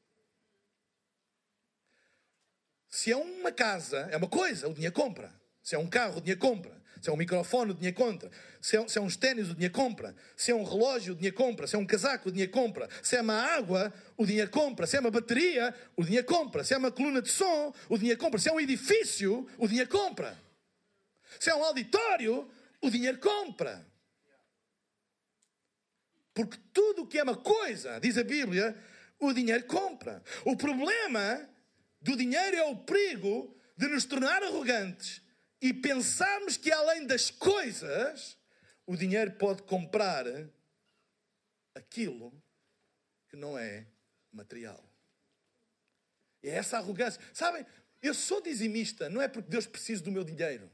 [2.91, 5.33] Se é uma casa, é uma coisa, o dinheiro compra.
[5.63, 6.81] Se é um carro, o dinheiro compra.
[7.01, 8.29] Se é um microfone, o dinheiro compra.
[8.61, 10.13] Se é, se é uns ténis, o dinheiro compra.
[10.35, 11.65] Se é um relógio, o dinheiro compra.
[11.65, 12.89] Se é um casaco, o dinheiro compra.
[13.01, 14.85] Se é uma água, o dinheiro compra.
[14.85, 16.63] Se é uma bateria, o dinheiro compra.
[16.63, 18.39] Se é uma coluna de som, o dinheiro compra.
[18.39, 20.37] Se é um edifício, o dinheiro compra.
[21.39, 22.47] Se é um auditório,
[22.81, 23.83] o dinheiro compra.
[26.33, 28.75] Porque tudo o que é uma coisa, diz a Bíblia,
[29.17, 30.21] o dinheiro compra.
[30.45, 31.49] O problema
[32.01, 35.21] do dinheiro é o perigo de nos tornar arrogantes
[35.61, 38.37] e pensarmos que além das coisas,
[38.85, 40.25] o dinheiro pode comprar
[41.75, 42.33] aquilo
[43.29, 43.85] que não é
[44.31, 44.83] material.
[46.43, 47.21] É essa arrogância.
[47.33, 47.65] Sabem,
[48.01, 50.71] eu sou dizimista, não é porque Deus precisa do meu dinheiro.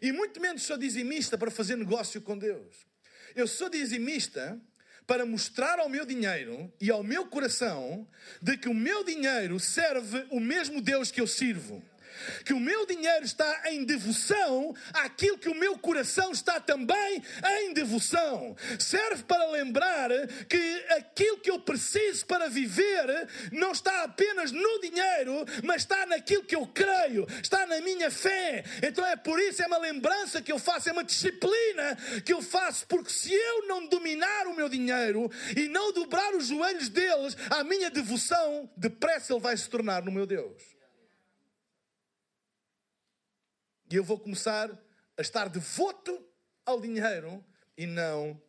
[0.00, 2.86] E muito menos sou dizimista para fazer negócio com Deus.
[3.34, 4.60] Eu sou dizimista
[5.06, 8.06] para mostrar ao meu dinheiro e ao meu coração
[8.40, 11.82] de que o meu dinheiro serve o mesmo Deus que eu sirvo
[12.44, 17.22] que o meu dinheiro está em devoção àquilo que o meu coração está também
[17.60, 18.56] em devoção.
[18.78, 20.10] Serve para lembrar
[20.48, 26.44] que aquilo que eu preciso para viver não está apenas no dinheiro, mas está naquilo
[26.44, 28.64] que eu creio, está na minha fé.
[28.82, 32.42] Então é por isso, é uma lembrança que eu faço, é uma disciplina que eu
[32.42, 37.36] faço, porque se eu não dominar o meu dinheiro e não dobrar os joelhos deles,
[37.50, 40.71] a minha devoção, depressa ele vai se tornar no meu Deus.
[43.92, 44.70] E eu vou começar
[45.18, 46.26] a estar devoto
[46.64, 47.44] ao dinheiro
[47.76, 48.40] e não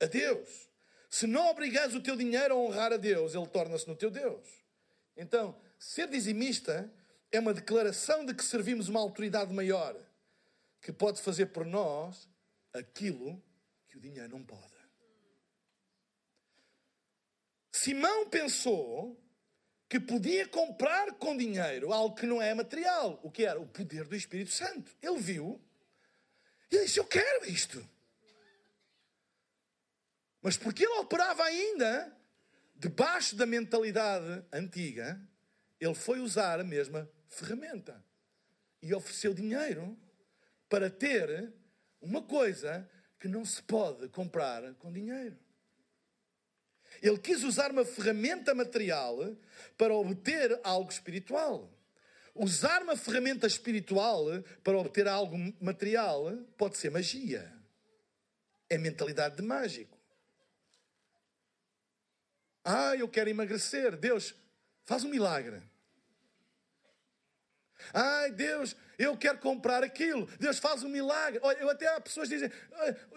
[0.00, 0.68] a Deus.
[1.08, 4.44] Se não obrigares o teu dinheiro a honrar a Deus, ele torna-se no teu Deus.
[5.16, 6.92] Então, ser dizimista
[7.30, 9.96] é uma declaração de que servimos uma autoridade maior
[10.82, 12.28] que pode fazer por nós
[12.72, 13.40] aquilo
[13.86, 14.74] que o dinheiro não pode.
[17.70, 19.16] Simão pensou
[19.90, 23.18] que podia comprar com dinheiro algo que não é material.
[23.24, 23.60] O que era?
[23.60, 24.96] O poder do Espírito Santo.
[25.02, 25.60] Ele viu
[26.70, 27.84] e disse: Eu quero isto.
[30.40, 32.16] Mas porque ele operava ainda
[32.76, 35.20] debaixo da mentalidade antiga,
[35.80, 38.02] ele foi usar a mesma ferramenta
[38.80, 39.98] e ofereceu dinheiro
[40.68, 41.52] para ter
[42.00, 45.36] uma coisa que não se pode comprar com dinheiro.
[47.02, 49.34] Ele quis usar uma ferramenta material
[49.76, 51.70] para obter algo espiritual.
[52.34, 54.26] Usar uma ferramenta espiritual
[54.62, 57.52] para obter algo material pode ser magia.
[58.68, 59.98] É mentalidade de mágico.
[62.64, 63.96] Ah, eu quero emagrecer.
[63.96, 64.34] Deus,
[64.84, 65.62] faz um milagre.
[67.92, 70.28] Ai, Deus, eu quero comprar aquilo.
[70.38, 71.40] Deus faz um milagre.
[71.42, 72.50] Olha, eu até há pessoas que dizem: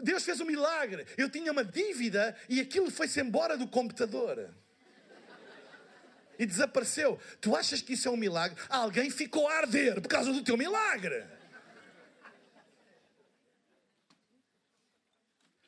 [0.01, 1.05] Deus fez um milagre.
[1.17, 4.49] Eu tinha uma dívida e aquilo foi-se embora do computador.
[6.37, 7.19] E desapareceu.
[7.39, 8.57] Tu achas que isso é um milagre?
[8.69, 11.23] Alguém ficou a arder por causa do teu milagre.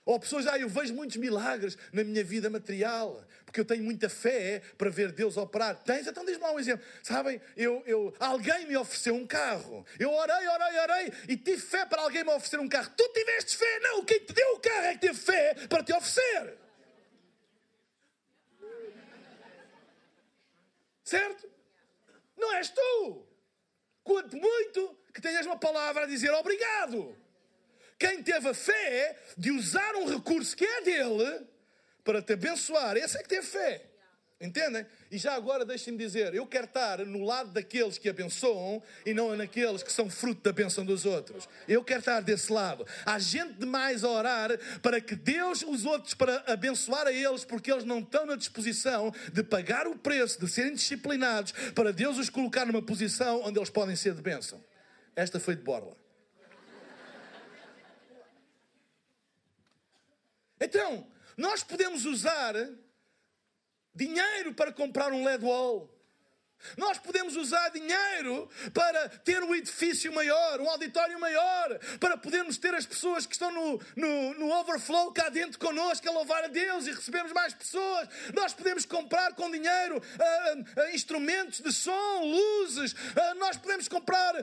[0.06, 4.08] Ou pessoas, ah, eu vejo muitos milagres na minha vida material, porque eu tenho muita
[4.08, 5.82] fé para ver Deus operar.
[5.84, 6.06] Tens?
[6.06, 6.86] Então diz-me lá um exemplo.
[7.02, 9.84] Sabem, eu, eu, alguém me ofereceu um carro.
[9.98, 12.92] Eu orei, orei, orei e tive fé para alguém me oferecer um carro.
[12.96, 13.80] Tu tiveste fé?
[13.80, 16.56] Não, quem te deu o carro é que teve fé para te oferecer.
[21.04, 21.50] Certo?
[22.38, 23.28] Não és tu.
[24.04, 27.25] Quanto muito que tenhas uma palavra a dizer obrigado
[27.98, 31.46] quem teve a fé de usar um recurso que é dele
[32.04, 33.96] para te abençoar, esse é que teve fé.
[34.40, 34.86] Entendem?
[35.10, 39.34] E já agora deixem-me dizer, eu quero estar no lado daqueles que abençoam e não
[39.34, 41.48] naqueles que são fruto da bênção dos outros.
[41.70, 42.86] Eu quero estar desse lado.
[43.06, 44.50] Há gente demais a orar
[44.82, 49.14] para que Deus os outros para abençoar a eles, porque eles não estão na disposição
[49.32, 53.70] de pagar o preço, de serem disciplinados, para Deus os colocar numa posição onde eles
[53.70, 54.62] podem ser de bênção.
[55.16, 55.96] Esta foi de borla.
[60.60, 62.54] Então, nós podemos usar
[63.94, 65.95] dinheiro para comprar um LED wall.
[66.78, 72.74] Nós podemos usar dinheiro para ter um edifício maior, um auditório maior, para podermos ter
[72.74, 76.88] as pessoas que estão no, no, no overflow cá dentro connosco a louvar a Deus
[76.88, 78.08] e recebemos mais pessoas.
[78.34, 84.34] Nós podemos comprar com dinheiro uh, uh, instrumentos de som, luzes, uh, nós podemos comprar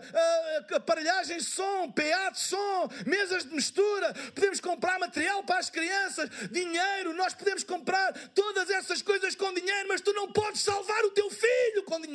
[0.74, 6.28] aparelhagens de som, PA de som, mesas de mistura, podemos comprar material para as crianças,
[6.50, 11.11] dinheiro, nós podemos comprar todas essas coisas com dinheiro, mas tu não podes salvar o
[11.11, 12.12] teu filho com dinheiro.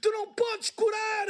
[0.00, 1.28] Tu não podes curar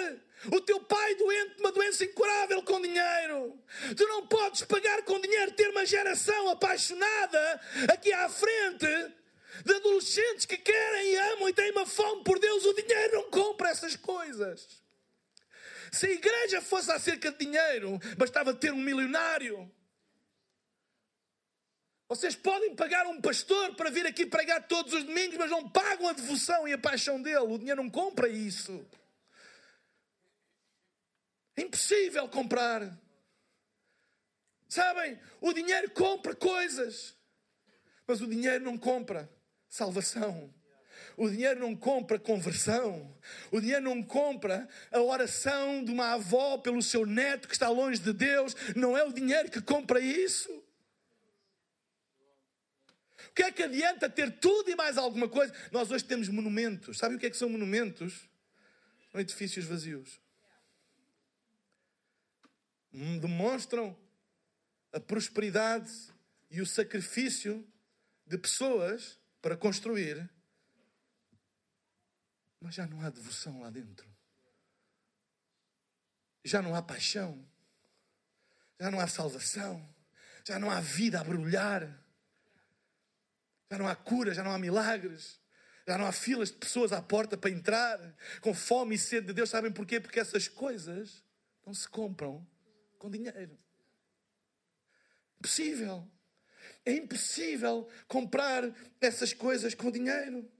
[0.52, 3.58] o teu pai doente de uma doença incurável com dinheiro.
[3.96, 7.60] Tu não podes pagar com dinheiro ter uma geração apaixonada
[7.92, 8.86] aqui à frente
[9.64, 12.64] de adolescentes que querem e amam e têm uma fome por Deus.
[12.64, 14.80] O dinheiro não compra essas coisas.
[15.90, 19.70] Se a igreja fosse acerca de dinheiro, bastava ter um milionário.
[22.10, 26.08] Vocês podem pagar um pastor para vir aqui pregar todos os domingos, mas não pagam
[26.08, 27.38] a devoção e a paixão dele.
[27.38, 28.84] O dinheiro não compra isso.
[31.56, 32.98] É impossível comprar.
[34.68, 35.20] Sabem?
[35.40, 37.14] O dinheiro compra coisas,
[38.08, 39.30] mas o dinheiro não compra
[39.68, 40.52] salvação.
[41.16, 43.16] O dinheiro não compra conversão.
[43.52, 48.00] O dinheiro não compra a oração de uma avó pelo seu neto que está longe
[48.00, 48.56] de Deus.
[48.74, 50.69] Não é o dinheiro que compra isso.
[53.40, 55.50] Que é que adianta ter tudo e mais alguma coisa?
[55.72, 56.98] Nós hoje temos monumentos.
[56.98, 58.28] Sabe o que é que são monumentos?
[59.10, 60.20] São edifícios vazios.
[62.92, 63.98] Demonstram
[64.92, 65.90] a prosperidade
[66.50, 67.66] e o sacrifício
[68.26, 70.28] de pessoas para construir,
[72.60, 74.06] mas já não há devoção lá dentro.
[76.44, 77.42] Já não há paixão.
[78.78, 79.88] Já não há salvação.
[80.44, 82.09] Já não há vida a brilhar.
[83.70, 85.38] Já não há cura, já não há milagres.
[85.86, 87.98] Já não há filas de pessoas à porta para entrar,
[88.40, 89.48] com fome e sede de Deus.
[89.48, 90.00] Sabem porquê?
[90.00, 91.24] Porque essas coisas
[91.64, 92.46] não se compram
[92.98, 93.58] com dinheiro.
[95.38, 96.10] Impossível.
[96.84, 98.64] É impossível comprar
[99.00, 100.50] essas coisas com dinheiro.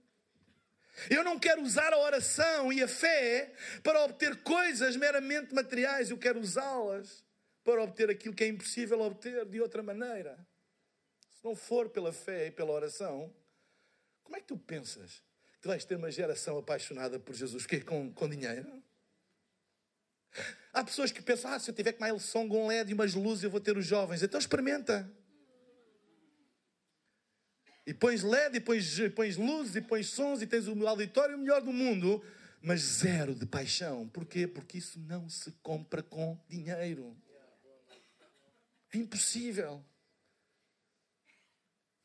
[1.09, 6.09] Eu não quero usar a oração e a fé para obter coisas meramente materiais.
[6.09, 7.23] Eu quero usá-las
[7.63, 10.37] para obter aquilo que é impossível obter de outra maneira
[11.41, 13.33] se não for pela fé e pela oração,
[14.23, 15.23] como é que tu pensas
[15.59, 18.81] que vais ter uma geração apaixonada por Jesus que com, com dinheiro?
[20.71, 23.15] Há pessoas que pensam, ah, se eu tiver com uma Song, um LED e umas
[23.15, 24.21] luzes, eu vou ter os jovens.
[24.21, 25.11] Então experimenta.
[27.87, 31.61] E pões LED, e pões, pões luzes, e pões sons, e tens o auditório melhor
[31.61, 32.23] do mundo,
[32.61, 34.07] mas zero de paixão.
[34.07, 34.47] Porquê?
[34.47, 37.17] Porque isso não se compra com dinheiro.
[38.93, 39.83] É impossível.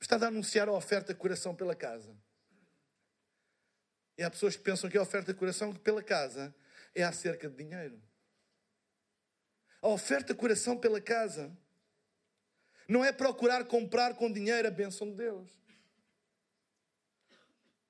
[0.06, 2.16] Está a anunciar a oferta de coração pela casa.
[4.16, 6.54] E há pessoas que pensam que a oferta de coração pela casa
[6.94, 8.00] é acerca de dinheiro.
[9.82, 11.52] A oferta de coração pela casa
[12.88, 15.50] Não é procurar comprar com dinheiro a bênção de Deus.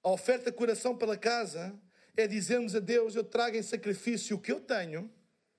[0.03, 1.79] A oferta coração pela casa
[2.17, 5.13] é dizermos a Deus: Eu trago em sacrifício o que eu tenho,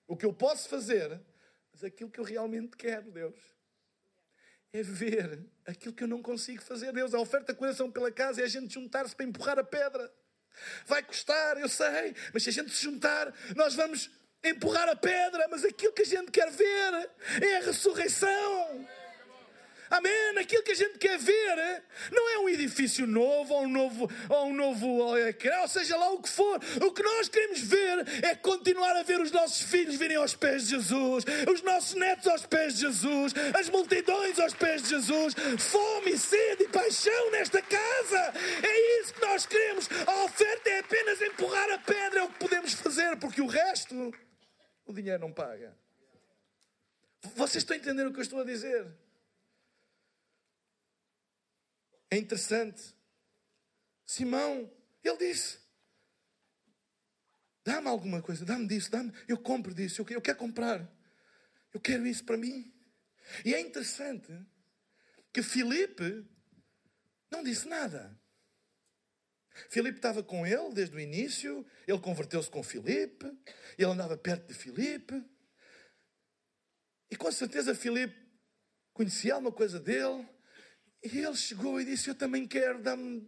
[0.07, 1.21] o que eu posso fazer,
[1.71, 3.56] mas aquilo que eu realmente quero, Deus.
[4.77, 7.11] É ver aquilo que eu não consigo fazer, Deus.
[7.15, 10.13] A oferta coração pela casa é a gente juntar-se para empurrar a pedra.
[10.85, 14.11] Vai custar, eu sei, mas se a gente se juntar, nós vamos
[14.43, 17.09] empurrar a pedra, mas aquilo que a gente quer ver
[17.41, 18.87] é a ressurreição.
[19.89, 20.37] Amém?
[20.39, 24.47] Aquilo que a gente quer ver não é um edifício novo ou um novo, ou
[24.47, 26.59] um novo ou seja lá o que for.
[26.81, 30.63] O que nós queremos ver é continuar a ver os nossos filhos virem aos pés
[30.63, 35.33] de Jesus, os nossos netos aos pés de Jesus, as multidões aos pés de Jesus,
[35.57, 38.33] fome, sede e paixão nesta casa.
[38.63, 39.89] É isso que nós queremos.
[40.05, 44.13] A oferta é apenas empurrar a pedra, é o que podemos fazer, porque o resto
[44.85, 45.75] o dinheiro não paga.
[47.35, 48.87] Vocês estão a entender o que eu estou a dizer?
[52.09, 52.95] É interessante.
[54.05, 54.71] Simão,
[55.03, 55.59] ele disse:
[57.63, 59.11] Dá-me alguma coisa, dá-me disso, dá-me.
[59.27, 60.89] Eu compro disso, eu quero comprar.
[61.73, 62.73] Eu quero isso para mim.
[63.43, 64.31] E é interessante
[65.33, 66.25] que Filipe
[67.29, 68.17] não disse nada.
[69.69, 73.25] Filipe estava com ele desde o início, ele converteu-se com Filipe,
[73.77, 75.23] ele andava perto de Filipe.
[77.09, 78.15] E com certeza Filipe
[78.93, 80.27] conhecia alguma coisa dele,
[81.03, 83.27] e ele chegou e disse: Eu também quero, dá-me.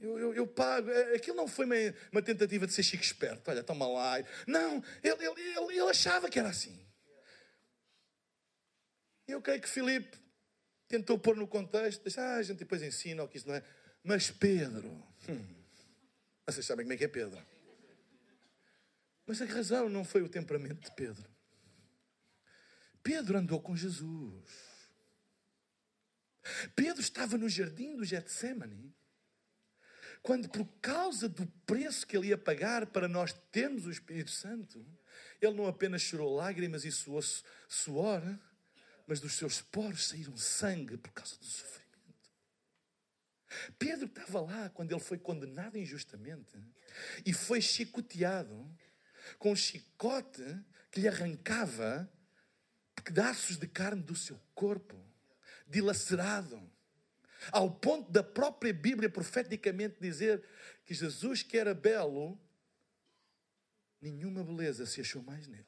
[0.00, 0.90] Eu, eu, eu, pago.
[0.90, 1.74] É, aquilo não foi uma,
[2.10, 3.50] uma, tentativa de ser chique esperto.
[3.50, 4.14] Olha, toma lá.
[4.46, 6.86] Não, ele, ele, ele, ele achava que era assim.
[9.28, 10.18] Eu creio que Filipe
[10.88, 12.02] tentou pôr no contexto.
[12.02, 13.62] Disse, ah, a gente depois ensina o que isso não é.
[14.02, 14.90] Mas Pedro.
[15.28, 15.60] Hum,
[16.46, 17.40] vocês sabem como é que é Pedro.
[19.26, 21.30] Mas a razão não foi o temperamento de Pedro.
[23.02, 24.69] Pedro andou com Jesus.
[26.74, 28.94] Pedro estava no jardim do Getsemane,
[30.22, 34.84] quando por causa do preço que ele ia pagar para nós termos o Espírito Santo,
[35.40, 37.22] ele não apenas chorou lágrimas e suou
[37.68, 38.22] suor,
[39.06, 41.80] mas dos seus poros saíram sangue por causa do sofrimento.
[43.78, 46.56] Pedro estava lá quando ele foi condenado injustamente
[47.24, 48.70] e foi chicoteado
[49.38, 50.44] com um chicote
[50.90, 52.10] que lhe arrancava
[53.02, 55.09] pedaços de carne do seu corpo
[55.70, 56.60] dilacerado.
[57.50, 60.44] Ao ponto da própria Bíblia profeticamente dizer
[60.84, 62.38] que Jesus, que era belo,
[64.00, 65.64] nenhuma beleza se achou mais nele.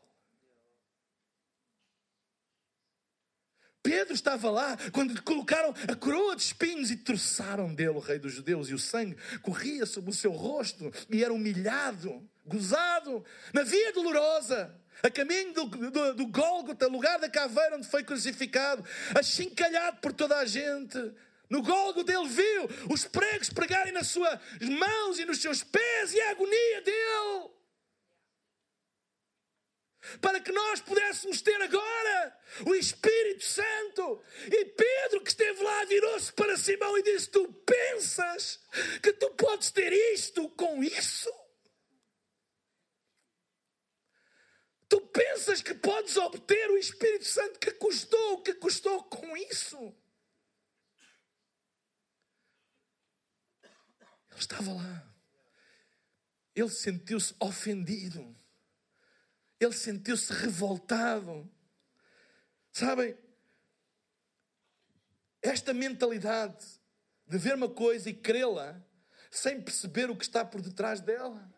[3.83, 8.19] Pedro estava lá quando lhe colocaram a coroa de espinhos e troçaram dele o rei
[8.19, 13.62] dos judeus e o sangue corria sobre o seu rosto e era humilhado, gozado, na
[13.62, 18.85] via dolorosa a caminho do, do, do Gólgota, lugar da caveira onde foi crucificado,
[19.19, 20.99] achincalhado por toda a gente.
[21.51, 26.21] No Gólgota ele viu os pregos pregarem nas suas mãos e nos seus pés e
[26.21, 27.51] a agonia dele.
[30.21, 32.37] Para que nós pudéssemos ter agora
[32.67, 34.21] o Espírito Santo.
[34.47, 38.59] E Pedro, que esteve lá, virou-se para Simão e disse: Tu pensas
[39.01, 41.31] que tu podes ter isto com isso?
[44.92, 49.78] Tu pensas que podes obter o Espírito Santo que custou o que custou com isso?
[53.62, 55.14] Ele estava lá.
[56.55, 58.37] Ele sentiu-se ofendido.
[59.59, 61.50] Ele sentiu-se revoltado.
[62.70, 63.16] Sabem?
[65.40, 66.66] Esta mentalidade
[67.26, 68.78] de ver uma coisa e crê-la
[69.31, 71.50] sem perceber o que está por detrás dela.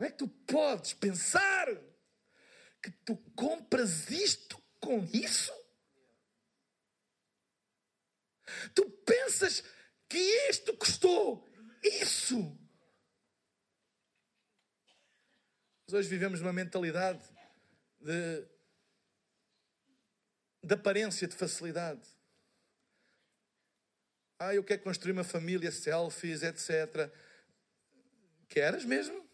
[0.00, 1.66] Como é que tu podes pensar
[2.82, 5.52] que tu compras isto com isso?
[8.74, 9.62] Tu pensas
[10.08, 10.16] que
[10.48, 11.46] isto custou
[11.82, 12.38] isso?
[15.86, 17.22] Nós hoje vivemos numa mentalidade
[18.00, 18.48] de,
[20.62, 22.08] de aparência, de facilidade.
[24.38, 27.12] Ah, eu quero construir uma família, selfies, etc.
[28.48, 29.28] Queres mesmo?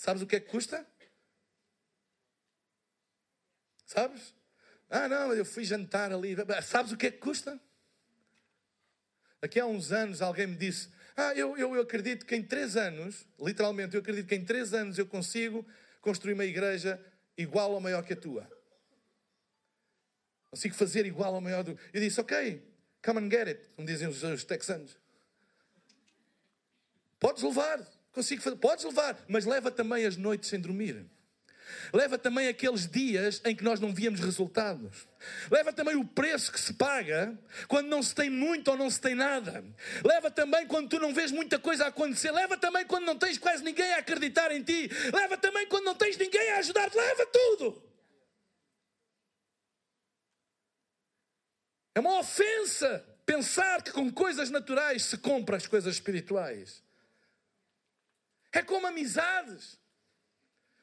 [0.00, 0.86] Sabes o que é que custa?
[3.84, 4.34] Sabes?
[4.88, 6.34] Ah, não, eu fui jantar ali.
[6.62, 7.60] Sabes o que é que custa?
[9.42, 12.78] Aqui há uns anos alguém me disse: Ah, eu, eu, eu acredito que em três
[12.78, 15.68] anos, literalmente, eu acredito que em três anos eu consigo
[16.00, 16.98] construir uma igreja
[17.36, 18.50] igual ou maior que a tua.
[20.48, 21.78] Consigo fazer igual ou maior do.
[21.92, 22.66] Eu disse: Ok,
[23.04, 24.96] come and get it, como dizem os, os texanos.
[27.18, 27.99] Podes levar.
[28.12, 28.56] Consigo fazer.
[28.56, 31.06] Podes levar, mas leva também as noites sem dormir.
[31.92, 35.06] leva também aqueles dias em que nós não víamos resultados.
[35.50, 37.38] Leva também o preço que se paga
[37.68, 39.64] quando não se tem muito ou não se tem nada.
[40.04, 42.32] Leva também quando tu não vês muita coisa a acontecer.
[42.32, 44.90] Leva também quando não tens quase ninguém a acreditar em ti.
[45.12, 46.96] Leva também quando não tens ninguém a ajudar-te.
[46.96, 47.90] Leva tudo.
[51.94, 56.82] É uma ofensa pensar que com coisas naturais se compra as coisas espirituais.
[58.52, 59.78] É como amizades.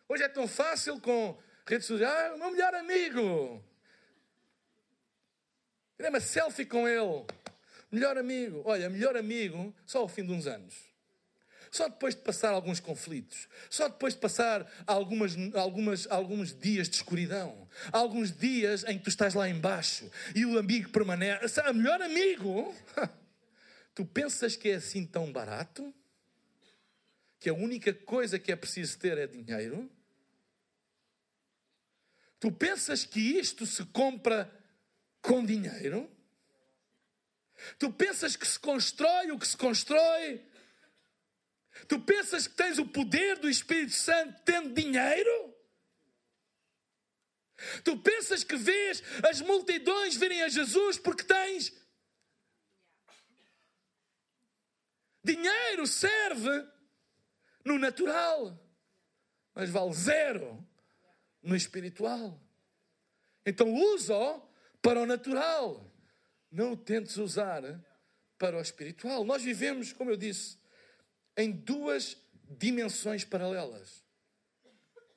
[0.07, 2.32] Hoje é tão fácil com redes sociais.
[2.32, 3.63] Ah, o meu melhor amigo.
[5.95, 7.26] Tirei uma selfie com ele.
[7.91, 8.61] Melhor amigo.
[8.65, 10.76] Olha, melhor amigo só ao fim de uns anos.
[11.70, 13.49] Só depois de passar alguns conflitos.
[13.70, 17.68] Só depois de passar algumas, algumas, alguns dias de escuridão.
[17.91, 21.61] Alguns dias em que tu estás lá embaixo e o amigo permanece.
[21.74, 22.74] Melhor amigo.
[23.93, 25.91] Tu pensas que é assim tão barato?
[27.40, 29.90] Que a única coisa que é preciso ter é dinheiro?
[32.40, 34.52] Tu pensas que isto se compra
[35.22, 36.10] com dinheiro?
[37.80, 40.46] Tu pensas que se constrói o que se constrói?
[41.88, 45.56] Tu pensas que tens o poder do Espírito Santo tendo dinheiro?
[47.84, 51.74] Tu pensas que vês as multidões virem a Jesus porque tens
[55.24, 56.50] dinheiro serve
[57.68, 58.57] no natural,
[59.53, 60.65] mas vale zero
[61.43, 62.41] no espiritual.
[63.45, 64.41] Então usa-o
[64.82, 65.86] para o natural.
[66.49, 67.61] Não o tentes usar
[68.38, 69.26] para o espiritual.
[69.26, 70.57] Nós vivemos, como eu disse,
[71.36, 72.18] em duas
[72.49, 74.03] dimensões paralelas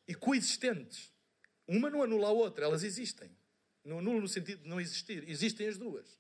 [0.09, 1.13] e coexistentes.
[1.69, 3.31] Uma não anula a outra, elas existem.
[3.85, 6.19] Não anula no sentido de não existir, existem as duas.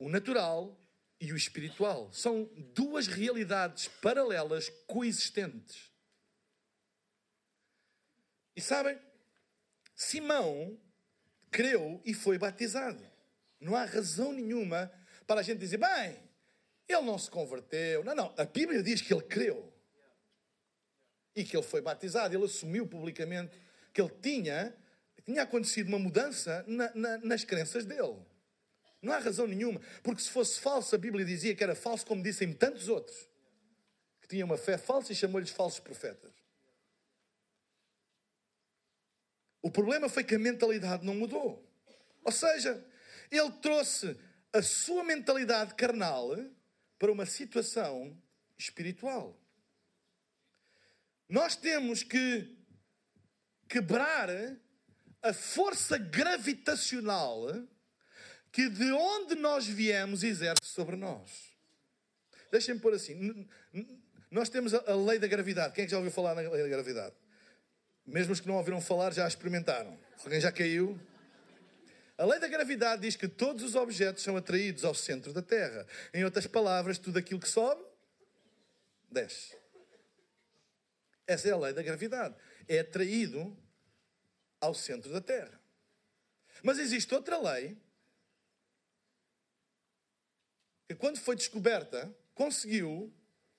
[0.00, 0.76] O natural
[1.20, 5.90] e o espiritual são duas realidades paralelas coexistentes.
[8.54, 8.98] E sabem,
[9.94, 10.78] Simão
[11.50, 13.04] creu e foi batizado.
[13.60, 14.92] Não há razão nenhuma
[15.26, 16.22] para a gente dizer, bem,
[16.88, 18.04] ele não se converteu.
[18.04, 18.34] Não, não.
[18.36, 19.72] A Bíblia diz que ele creu.
[21.34, 22.34] E que ele foi batizado.
[22.34, 23.60] Ele assumiu publicamente
[23.92, 24.74] que ele tinha,
[25.24, 28.16] tinha acontecido uma mudança na, na, nas crenças dele.
[29.00, 29.80] Não há razão nenhuma.
[30.02, 33.28] Porque se fosse falso, a Bíblia dizia que era falso, como dizem tantos outros.
[34.20, 36.32] Que tinham uma fé falsa e chamou-lhes falsos profetas.
[39.62, 41.64] O problema foi que a mentalidade não mudou.
[42.24, 42.84] Ou seja,
[43.30, 44.18] ele trouxe
[44.52, 46.30] a sua mentalidade carnal
[46.98, 48.16] para uma situação
[48.56, 49.38] espiritual.
[51.28, 52.56] Nós temos que
[53.68, 54.30] quebrar
[55.22, 57.46] a força gravitacional
[58.50, 61.30] que de onde nós viemos exerce sobre nós.
[62.50, 63.46] Deixem-me pôr assim.
[64.30, 65.74] Nós temos a lei da gravidade.
[65.74, 67.14] Quem é que já ouviu falar na lei da gravidade?
[68.06, 69.98] Mesmo os que não ouviram falar já a experimentaram.
[70.24, 70.98] Alguém já caiu,
[72.18, 75.86] a lei da gravidade diz que todos os objetos são atraídos ao centro da Terra.
[76.12, 77.80] Em outras palavras, tudo aquilo que sobe,
[79.08, 79.56] desce.
[81.28, 82.34] Essa é a lei da gravidade.
[82.66, 83.56] É atraído
[84.60, 85.60] ao centro da Terra.
[86.60, 87.78] Mas existe outra lei
[90.88, 93.12] que, quando foi descoberta, conseguiu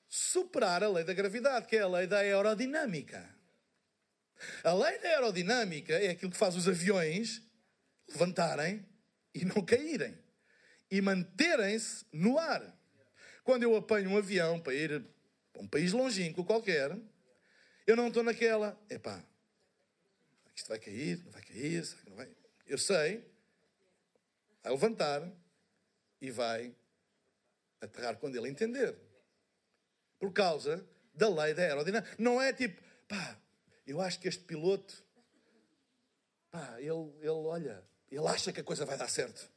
[0.08, 3.38] superar a lei da gravidade, que é a lei da aerodinâmica.
[4.64, 7.44] A lei da aerodinâmica é aquilo que faz os aviões
[8.08, 8.84] levantarem
[9.36, 10.18] e não caírem.
[10.90, 12.76] E manterem-se no ar.
[13.44, 15.06] Quando eu apanho um avião para ir
[15.54, 16.98] para um país longínquo qualquer,
[17.86, 19.24] eu não estou naquela, epá,
[20.56, 22.30] isto vai cair, não vai cair, não vai.
[22.66, 23.24] Eu sei,
[24.64, 25.32] vai levantar
[26.20, 26.76] e vai
[27.82, 28.96] aterrar quando ele entender.
[30.20, 32.16] Por causa da lei da aerodinâmica.
[32.18, 33.38] Não é tipo, pá,
[33.86, 35.04] eu acho que este piloto,
[36.52, 39.50] pá, ele, ele olha, ele acha que a coisa vai dar certo.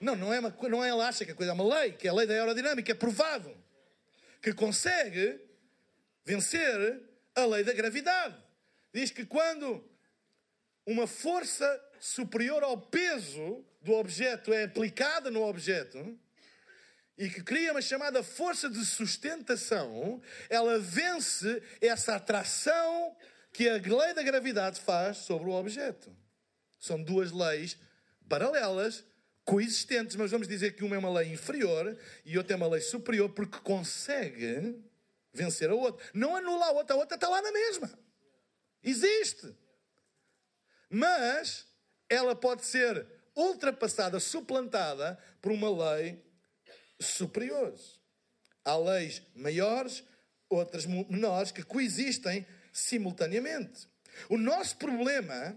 [0.00, 2.06] Não, não é, uma, não é ele acha que a coisa é uma lei, que
[2.06, 3.54] é a lei da aerodinâmica, é provado.
[4.40, 5.38] Que consegue
[6.24, 7.02] vencer
[7.34, 8.42] a lei da gravidade.
[8.92, 9.84] Diz que quando
[10.86, 16.18] uma força superior ao peso do objeto é aplicada no objeto
[17.20, 23.14] e que cria uma chamada força de sustentação, ela vence essa atração
[23.52, 26.10] que a lei da gravidade faz sobre o objeto.
[26.80, 27.76] São duas leis
[28.26, 29.04] paralelas,
[29.44, 31.94] coexistentes, mas vamos dizer que uma é uma lei inferior
[32.24, 34.82] e outra é uma lei superior porque consegue
[35.30, 36.02] vencer a outra.
[36.14, 37.90] Não anula a outra, a outra está lá na mesma.
[38.82, 39.54] Existe.
[40.88, 41.66] Mas
[42.08, 43.06] ela pode ser
[43.36, 46.29] ultrapassada, suplantada por uma lei
[47.00, 47.74] superior.
[48.64, 50.04] Há leis maiores,
[50.48, 53.88] outras menores que coexistem simultaneamente.
[54.28, 55.56] O nosso problema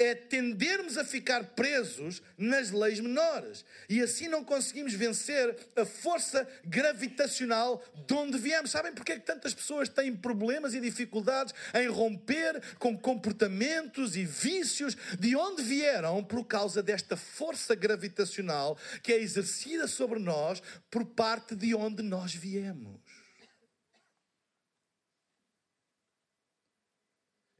[0.00, 6.48] é tendermos a ficar presos nas leis menores e assim não conseguimos vencer a força
[6.64, 8.70] gravitacional de onde viemos.
[8.70, 14.24] Sabem porque é que tantas pessoas têm problemas e dificuldades em romper com comportamentos e
[14.24, 21.04] vícios de onde vieram por causa desta força gravitacional que é exercida sobre nós por
[21.04, 22.98] parte de onde nós viemos.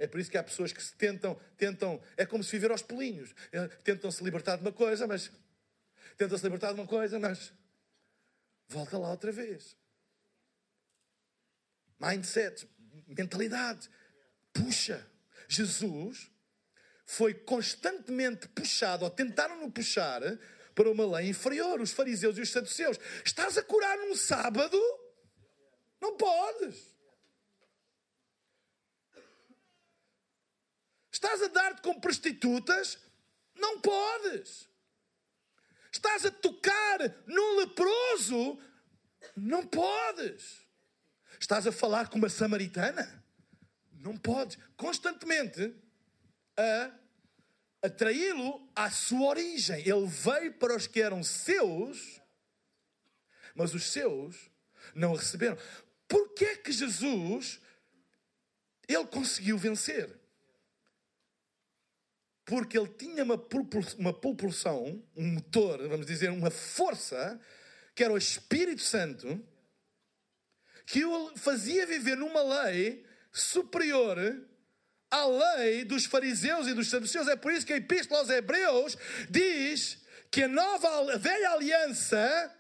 [0.01, 2.80] É por isso que há pessoas que se tentam, tentam, é como se viver aos
[2.80, 3.34] pulinhos.
[3.53, 5.30] É, tentam se libertar de uma coisa, mas
[6.16, 7.53] tentam se libertar de uma coisa, mas
[8.66, 9.76] volta lá outra vez.
[12.01, 12.66] Mindset,
[13.07, 13.90] mentalidade,
[14.55, 15.07] puxa.
[15.46, 16.30] Jesus
[17.05, 20.22] foi constantemente puxado, ou tentaram-no puxar
[20.74, 22.96] para uma lei inferior, os fariseus e os saduceus.
[23.22, 24.80] Estás a curar num sábado?
[26.01, 26.99] Não podes.
[31.22, 32.98] Estás a dar-te com prostitutas?
[33.54, 34.66] Não podes.
[35.92, 38.58] Estás a tocar num leproso?
[39.36, 40.66] Não podes.
[41.38, 43.22] Estás a falar com uma samaritana?
[43.92, 44.56] Não podes.
[44.78, 45.76] Constantemente
[46.56, 46.90] a
[47.82, 49.80] atraí-lo à sua origem.
[49.80, 52.18] Ele veio para os que eram seus,
[53.54, 54.50] mas os seus
[54.94, 55.58] não receberam.
[56.08, 57.60] Porquê é que Jesus
[58.88, 60.19] ele conseguiu vencer?
[62.51, 67.40] Porque ele tinha uma propulsão, um motor, vamos dizer, uma força,
[67.94, 69.40] que era o Espírito Santo,
[70.84, 74.18] que o fazia viver numa lei superior
[75.09, 77.28] à lei dos fariseus e dos saduceus.
[77.28, 78.98] É por isso que a Epístola aos Hebreus
[79.30, 82.53] diz que a nova, a velha aliança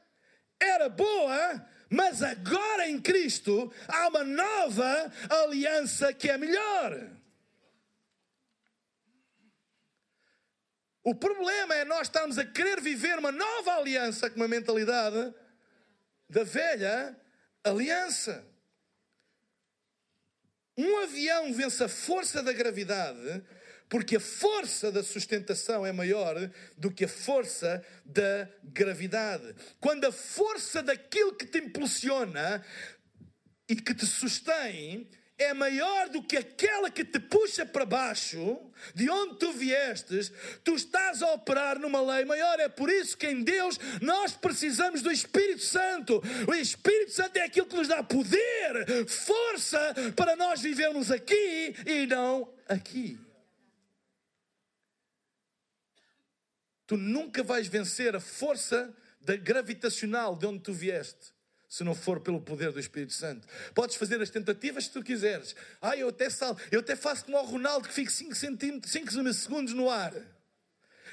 [0.60, 7.19] era boa, mas agora em Cristo há uma nova aliança que é melhor.
[11.02, 15.34] O problema é nós estarmos a querer viver uma nova aliança com uma mentalidade
[16.28, 17.16] da velha
[17.64, 18.44] aliança.
[20.76, 23.44] Um avião vence a força da gravidade
[23.90, 26.36] porque a força da sustentação é maior
[26.78, 29.52] do que a força da gravidade.
[29.80, 32.64] Quando a força daquilo que te impulsiona
[33.68, 35.10] e que te sustém
[35.40, 38.60] é maior do que aquela que te puxa para baixo,
[38.94, 40.30] de onde tu viestes,
[40.62, 42.60] tu estás a operar numa lei maior.
[42.60, 46.22] É por isso que em Deus nós precisamos do Espírito Santo.
[46.46, 52.06] O Espírito Santo é aquilo que nos dá poder, força para nós vivermos aqui e
[52.06, 53.18] não aqui.
[56.86, 61.39] Tu nunca vais vencer a força da gravitacional de onde tu vieste
[61.70, 63.46] se não for pelo poder do Espírito Santo.
[63.72, 65.54] Podes fazer as tentativas que tu quiseres.
[65.80, 69.12] Ah, eu até salto, eu até faço como o Ronaldo que fica 5 centímetros, 5
[69.32, 70.12] segundos no ar.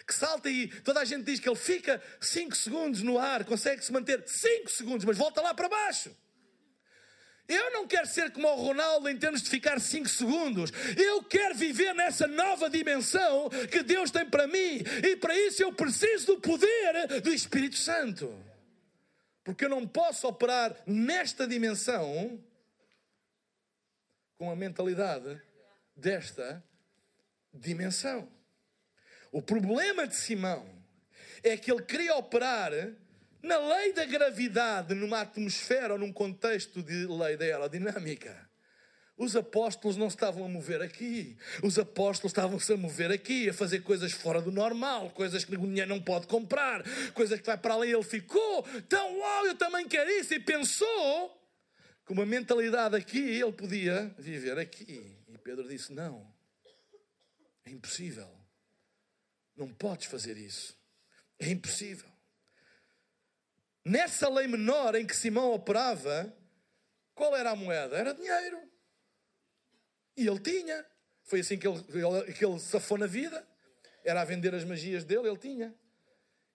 [0.07, 3.85] Que salta e toda a gente diz que ele fica 5 segundos no ar, consegue
[3.85, 6.09] se manter 5 segundos, mas volta lá para baixo.
[7.47, 10.71] Eu não quero ser como o Ronaldo em termos de ficar 5 segundos.
[10.97, 14.81] Eu quero viver nessa nova dimensão que Deus tem para mim.
[15.03, 18.47] E para isso eu preciso do poder do Espírito Santo.
[19.47, 22.37] Porque eu não posso operar nesta dimensão
[24.37, 25.41] com a mentalidade
[25.95, 26.61] desta
[27.53, 28.29] dimensão.
[29.31, 30.67] O problema de Simão
[31.41, 32.73] é que ele queria operar
[33.41, 38.46] na lei da gravidade numa atmosfera ou num contexto de lei da aerodinâmica.
[39.17, 41.35] Os apóstolos não estavam a mover aqui.
[41.63, 45.59] Os apóstolos estavam-se a mover aqui, a fazer coisas fora do normal, coisas que o
[45.59, 47.91] dinheiro não pode comprar, coisas que vai para além.
[47.91, 50.35] Ele ficou, então, uau, eu também quero isso.
[50.35, 51.35] E pensou,
[52.05, 55.17] com uma mentalidade aqui, ele podia viver aqui.
[55.27, 56.31] E Pedro disse: Não,
[57.65, 58.29] é impossível.
[59.55, 60.77] Não podes fazer isso.
[61.39, 62.09] É impossível.
[63.83, 66.31] Nessa lei menor em que Simão operava,
[67.15, 67.95] qual era a moeda?
[67.95, 68.76] Era dinheiro.
[70.17, 70.85] E ele tinha.
[71.23, 73.47] Foi assim que ele, ele, que ele safou na vida.
[74.03, 75.75] Era a vender as magias dele, ele tinha.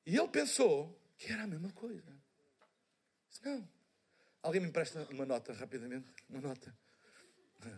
[0.04, 2.02] E ele pensou que era a mesma coisa.
[3.30, 3.68] Disse, não.
[4.42, 6.08] Alguém me empresta uma nota rapidamente?
[6.28, 6.76] Uma nota.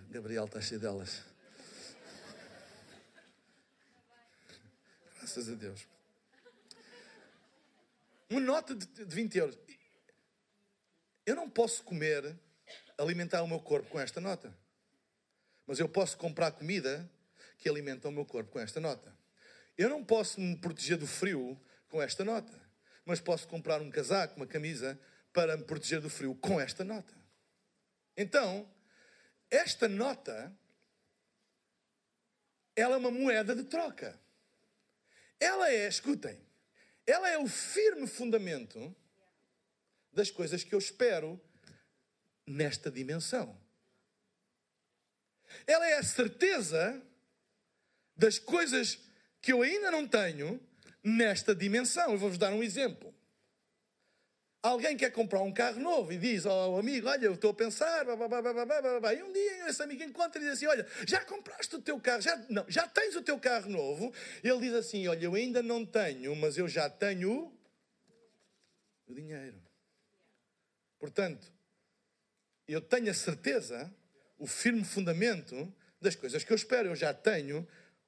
[0.09, 1.23] Gabriel está cheio delas.
[5.19, 5.87] Graças a Deus.
[8.31, 9.59] Uma nota de 20 euros.
[11.27, 12.39] Eu não posso comer,
[12.97, 14.55] alimentar o meu corpo com esta nota.
[15.67, 17.09] Mas eu posso comprar comida
[17.59, 19.15] que alimenta o meu corpo com esta nota.
[19.77, 22.53] Eu não posso me proteger do frio com esta nota,
[23.05, 24.99] mas posso comprar um casaco, uma camisa
[25.33, 27.15] para me proteger do frio com esta nota.
[28.17, 28.69] Então,
[29.51, 30.57] esta nota
[32.77, 34.19] ela é uma moeda de troca.
[35.39, 36.41] Ela é, escutem,
[37.07, 38.95] ela é o firme fundamento
[40.13, 41.41] das coisas que eu espero
[42.47, 43.61] nesta dimensão.
[45.67, 47.01] Ela é a certeza
[48.17, 48.99] das coisas
[49.41, 50.61] que eu ainda não tenho
[51.03, 52.13] nesta dimensão.
[52.13, 53.15] Eu vou-vos dar um exemplo.
[54.63, 58.03] Alguém quer comprar um carro novo e diz ao amigo: Olha, eu estou a pensar,
[58.05, 61.77] blá, blá, blá, e um dia esse amigo encontra e diz assim: Olha, já compraste
[61.77, 64.11] o teu carro, já, não, já tens o teu carro novo.
[64.43, 67.53] Ele diz assim: Olha, eu ainda não tenho, mas eu já tenho
[69.07, 69.63] o dinheiro.
[70.99, 71.53] Portanto,
[72.67, 73.95] eu tenho a certeza,
[74.39, 76.91] o firme fundamento das coisas que eu espero.
[76.91, 77.67] Eu já tenho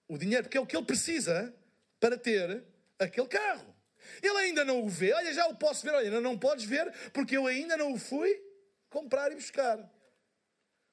[0.09, 1.55] o dinheiro, porque é o que ele precisa
[1.99, 2.65] para ter
[2.99, 3.75] aquele carro.
[4.23, 7.37] Ele ainda não o vê, olha, já o posso ver, olha, não podes ver, porque
[7.37, 8.41] eu ainda não o fui
[8.89, 9.79] comprar e buscar.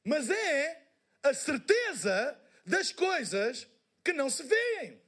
[0.04, 0.88] Mas é
[1.22, 3.68] a certeza das coisas
[4.04, 5.02] que não se veem.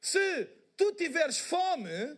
[0.00, 0.44] Se
[0.76, 2.16] tu tiveres fome,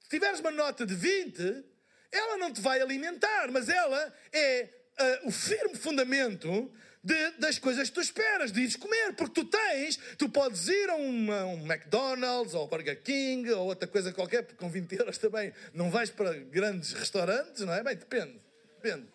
[0.00, 1.64] se tiveres uma nota de 20,
[2.10, 4.68] ela não te vai alimentar, mas ela é
[4.98, 6.70] uh, o firme fundamento
[7.06, 10.90] de, das coisas que tu esperas, de ires comer, porque tu tens, tu podes ir
[10.90, 15.52] a um McDonald's ou Burger King ou outra coisa qualquer, porque com 20 euros também
[15.72, 17.82] não vais para grandes restaurantes, não é?
[17.82, 18.40] Bem, depende,
[18.82, 19.06] depende.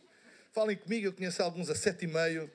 [0.54, 2.50] Falem comigo, eu conheço alguns a 7,5,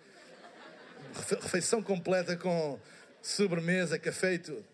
[1.43, 2.81] refeição completa com
[3.20, 4.64] sobremesa, café e tudo.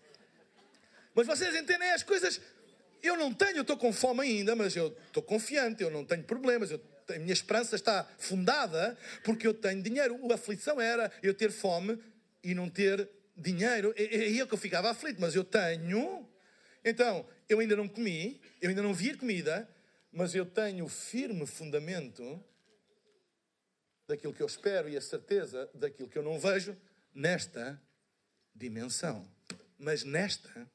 [1.13, 2.39] Mas vocês entendem as coisas.
[3.01, 6.23] Eu não tenho, eu estou com fome ainda, mas eu estou confiante, eu não tenho
[6.23, 6.79] problemas, eu
[7.09, 10.19] a minha esperança está fundada porque eu tenho dinheiro.
[10.31, 11.97] A aflição era eu ter fome
[12.43, 13.93] e não ter dinheiro.
[13.95, 16.27] É aí que eu ficava aflito, mas eu tenho.
[16.83, 19.69] Então, eu ainda não comi, eu ainda não vi comida,
[20.11, 22.43] mas eu tenho firme fundamento
[24.07, 26.77] daquilo que eu espero e a certeza daquilo que eu não vejo
[27.13, 27.81] nesta
[28.53, 29.27] dimensão.
[29.77, 30.69] Mas nesta,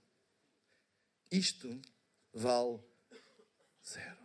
[1.31, 1.81] isto
[2.33, 2.81] vale
[3.87, 4.18] zero.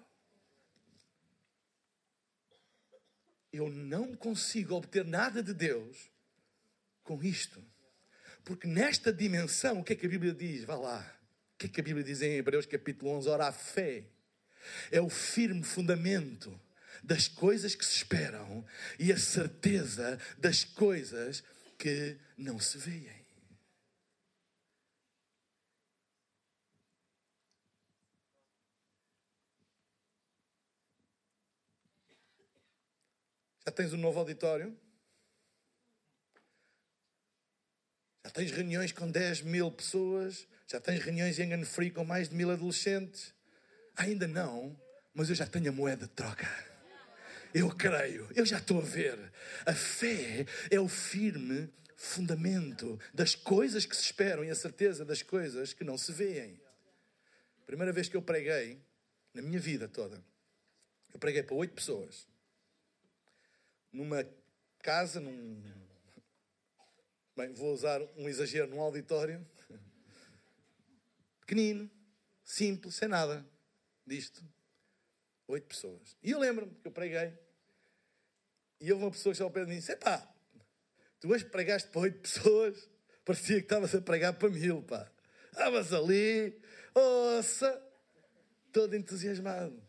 [3.53, 6.11] Eu não consigo obter nada de Deus
[7.03, 7.63] com isto.
[8.43, 10.63] Porque nesta dimensão, o que é que a Bíblia diz?
[10.63, 11.17] Vá lá.
[11.53, 13.29] O que é que a Bíblia diz em Hebreus capítulo 11?
[13.29, 14.03] Ora, a fé
[14.91, 16.59] é o firme fundamento
[17.03, 18.65] das coisas que se esperam
[18.97, 21.43] e a certeza das coisas
[21.77, 23.22] que não se veem.
[33.65, 34.77] Já tens um novo auditório?
[38.25, 40.45] Já tens reuniões com 10 mil pessoas?
[40.67, 43.33] Já tens reuniões em Engano Free com mais de mil adolescentes?
[43.95, 44.77] Ainda não,
[45.13, 46.47] mas eu já tenho a moeda de troca.
[47.53, 49.31] Eu creio, eu já estou a ver.
[49.65, 55.21] A fé é o firme fundamento das coisas que se esperam e a certeza das
[55.21, 56.59] coisas que não se veem.
[57.65, 58.81] Primeira vez que eu preguei,
[59.33, 60.21] na minha vida toda,
[61.13, 62.27] eu preguei para oito pessoas
[63.93, 64.27] numa
[64.79, 65.63] casa, num.
[67.37, 69.45] Bem, vou usar um exagero, num auditório.
[71.39, 71.89] Pequenino,
[72.43, 73.45] simples, sem nada
[74.05, 74.43] disto.
[75.47, 76.17] Oito pessoas.
[76.23, 77.37] E eu lembro-me que eu preguei.
[78.79, 80.27] E houve uma pessoa que estava ao pé de mim disse: Epá,
[81.19, 82.89] tu hoje pregaste para oito pessoas,
[83.23, 85.09] parecia que estavas a pregar para mil, pá.
[85.51, 86.59] Estavas ali,
[86.95, 87.81] ouça,
[88.71, 89.81] todo entusiasmado.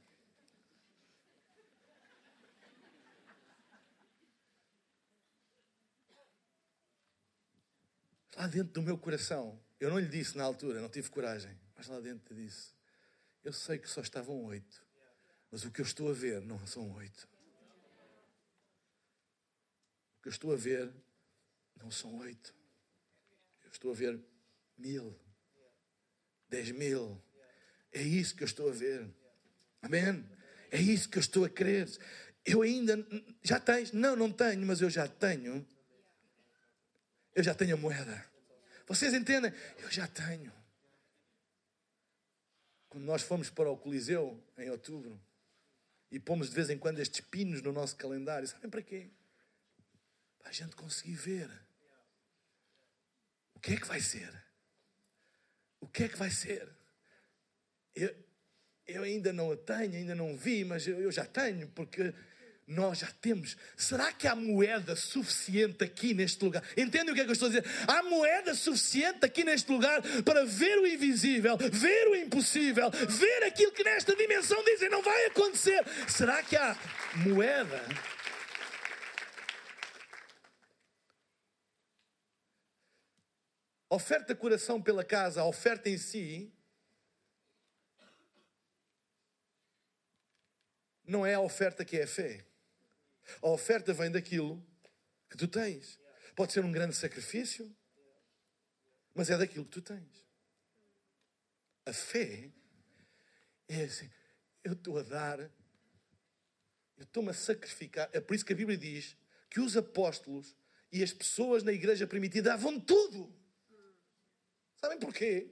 [8.37, 11.87] Lá dentro do meu coração, eu não lhe disse na altura, não tive coragem, mas
[11.87, 12.73] lá dentro disse:
[13.43, 14.85] Eu sei que só estavam oito,
[15.51, 17.29] mas o que eu estou a ver não são oito.
[20.19, 20.91] O que eu estou a ver
[21.77, 22.55] não são oito.
[23.63, 24.19] Eu estou a ver
[24.79, 25.19] mil,
[26.49, 27.23] dez mil.
[27.93, 29.09] É isso que eu estou a ver.
[29.83, 30.29] Amém?
[30.71, 31.89] É isso que eu estou a crer.
[32.45, 33.07] Eu ainda.
[33.43, 33.93] Já tens?
[33.93, 35.67] Não, não tenho, mas eu já tenho
[37.35, 38.25] eu já tenho a moeda.
[38.87, 39.53] Vocês entendem?
[39.79, 40.53] Eu já tenho.
[42.89, 45.21] Quando nós fomos para o Coliseu em outubro
[46.11, 49.11] e pomos de vez em quando estes pinos no nosso calendário, sabem para quê?
[50.39, 51.51] Para a gente conseguir ver
[53.55, 54.33] o que é que vai ser.
[55.81, 56.69] O que é que vai ser?
[57.95, 58.15] Eu,
[58.87, 62.15] eu ainda não a tenho, ainda não vi, mas eu, eu já tenho, porque
[62.67, 63.57] nós já temos.
[63.77, 66.63] Será que há moeda suficiente aqui neste lugar?
[66.77, 67.65] Entendem o que é que eu estou a dizer?
[67.87, 73.73] Há moeda suficiente aqui neste lugar para ver o invisível, ver o impossível, ver aquilo
[73.73, 75.85] que nesta dimensão dizem não vai acontecer.
[76.09, 76.77] Será que há
[77.17, 77.83] moeda?
[83.91, 86.53] Oferta coração pela casa, a oferta em si,
[91.07, 92.45] não é a oferta que é a fé.
[93.43, 94.65] A oferta vem daquilo
[95.31, 95.99] que tu tens.
[96.35, 97.75] Pode ser um grande sacrifício,
[99.15, 100.25] mas é daquilo que tu tens.
[101.87, 102.51] A fé
[103.69, 104.11] é assim:
[104.63, 108.09] eu estou a dar, eu estou-me a sacrificar.
[108.13, 109.17] É por isso que a Bíblia diz
[109.51, 110.57] que os apóstolos
[110.91, 113.33] e as pessoas na igreja primitiva davam tudo.
[114.77, 115.51] Sabem porquê?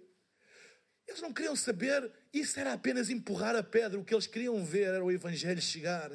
[1.07, 3.99] Eles não queriam saber, isso era apenas empurrar a pedra.
[3.99, 6.11] O que eles queriam ver era o Evangelho chegar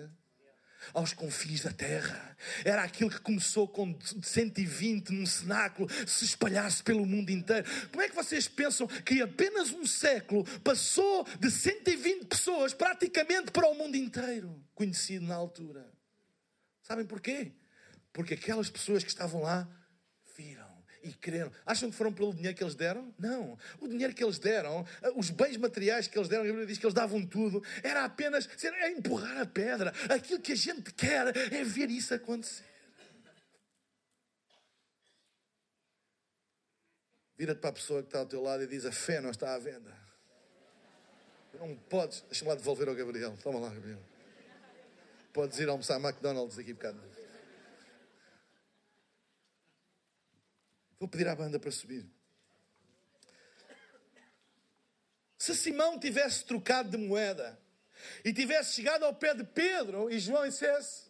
[0.93, 2.35] aos confins da terra.
[2.63, 7.67] Era aquilo que começou com 120 num cenáculo, se espalhasse pelo mundo inteiro.
[7.89, 13.67] Como é que vocês pensam que apenas um século passou de 120 pessoas praticamente para
[13.67, 15.85] o mundo inteiro, conhecido na altura?
[16.81, 17.51] Sabem porquê?
[18.13, 19.67] Porque aquelas pessoas que estavam lá
[21.03, 21.51] e creram.
[21.65, 23.13] Acham que foram pelo dinheiro que eles deram?
[23.17, 23.57] Não.
[23.79, 26.77] O dinheiro que eles deram, eh, os bens materiais que eles deram, a Bíblia diz
[26.77, 29.93] que eles davam tudo, era apenas é empurrar a pedra.
[30.09, 32.65] Aquilo que a gente quer é ver isso acontecer.
[37.37, 39.53] Vira-te para a pessoa que está ao teu lado e diz: A fé não está
[39.53, 39.95] à venda.
[41.59, 42.21] Não podes.
[42.21, 43.37] Deixa-me lá devolver ao Gabriel.
[43.43, 43.99] Toma lá, Gabriel.
[45.33, 46.99] Podes ir almoçar a McDonald's aqui um bocado.
[50.99, 52.05] Vou pedir à banda para subir.
[55.37, 57.57] Se Simão tivesse trocado de moeda
[58.25, 61.03] e tivesse chegado ao pé de Pedro e João e dissesse: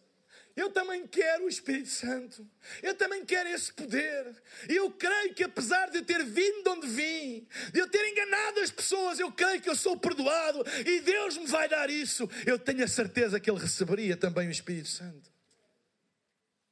[0.54, 2.46] Eu também quero o Espírito Santo,
[2.82, 4.36] eu também quero esse poder.
[4.68, 8.60] Eu creio que, apesar de eu ter vindo de onde vim, de eu ter enganado
[8.60, 12.28] as pessoas, eu creio que eu sou perdoado e Deus me vai dar isso.
[12.46, 15.32] Eu tenho a certeza que ele receberia também o Espírito Santo.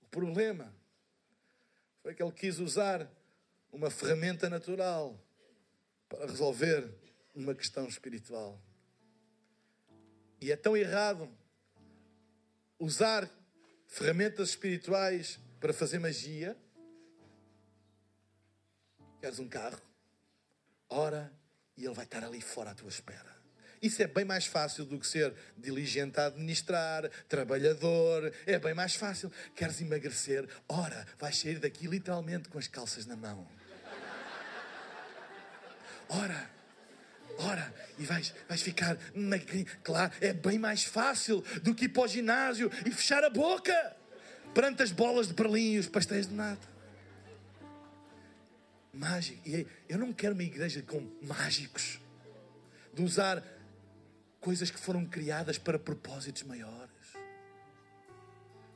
[0.02, 0.75] O problema
[2.06, 3.10] foi que ele quis usar
[3.72, 5.20] uma ferramenta natural
[6.08, 6.88] para resolver
[7.34, 8.62] uma questão espiritual.
[10.40, 11.28] E é tão errado
[12.78, 13.28] usar
[13.88, 16.56] ferramentas espirituais para fazer magia.
[19.18, 19.82] Queres um carro?
[20.88, 21.32] Ora,
[21.76, 23.35] e ele vai estar ali fora à tua espera.
[23.86, 28.32] Isso é bem mais fácil do que ser diligente a administrar, trabalhador.
[28.44, 29.30] É bem mais fácil.
[29.54, 30.44] Queres emagrecer?
[30.68, 33.46] Ora, vais sair daqui literalmente com as calças na mão.
[36.08, 36.50] Ora,
[37.38, 39.66] ora, e vais, vais ficar magrinho.
[39.84, 43.96] Claro, é bem mais fácil do que ir para o ginásio e fechar a boca
[44.52, 46.66] perante as bolas de Berlim e os pastéis de nata.
[48.92, 49.48] Mágico.
[49.48, 52.00] E eu não quero uma igreja com mágicos,
[52.92, 53.44] de usar
[54.46, 57.16] coisas que foram criadas para propósitos maiores.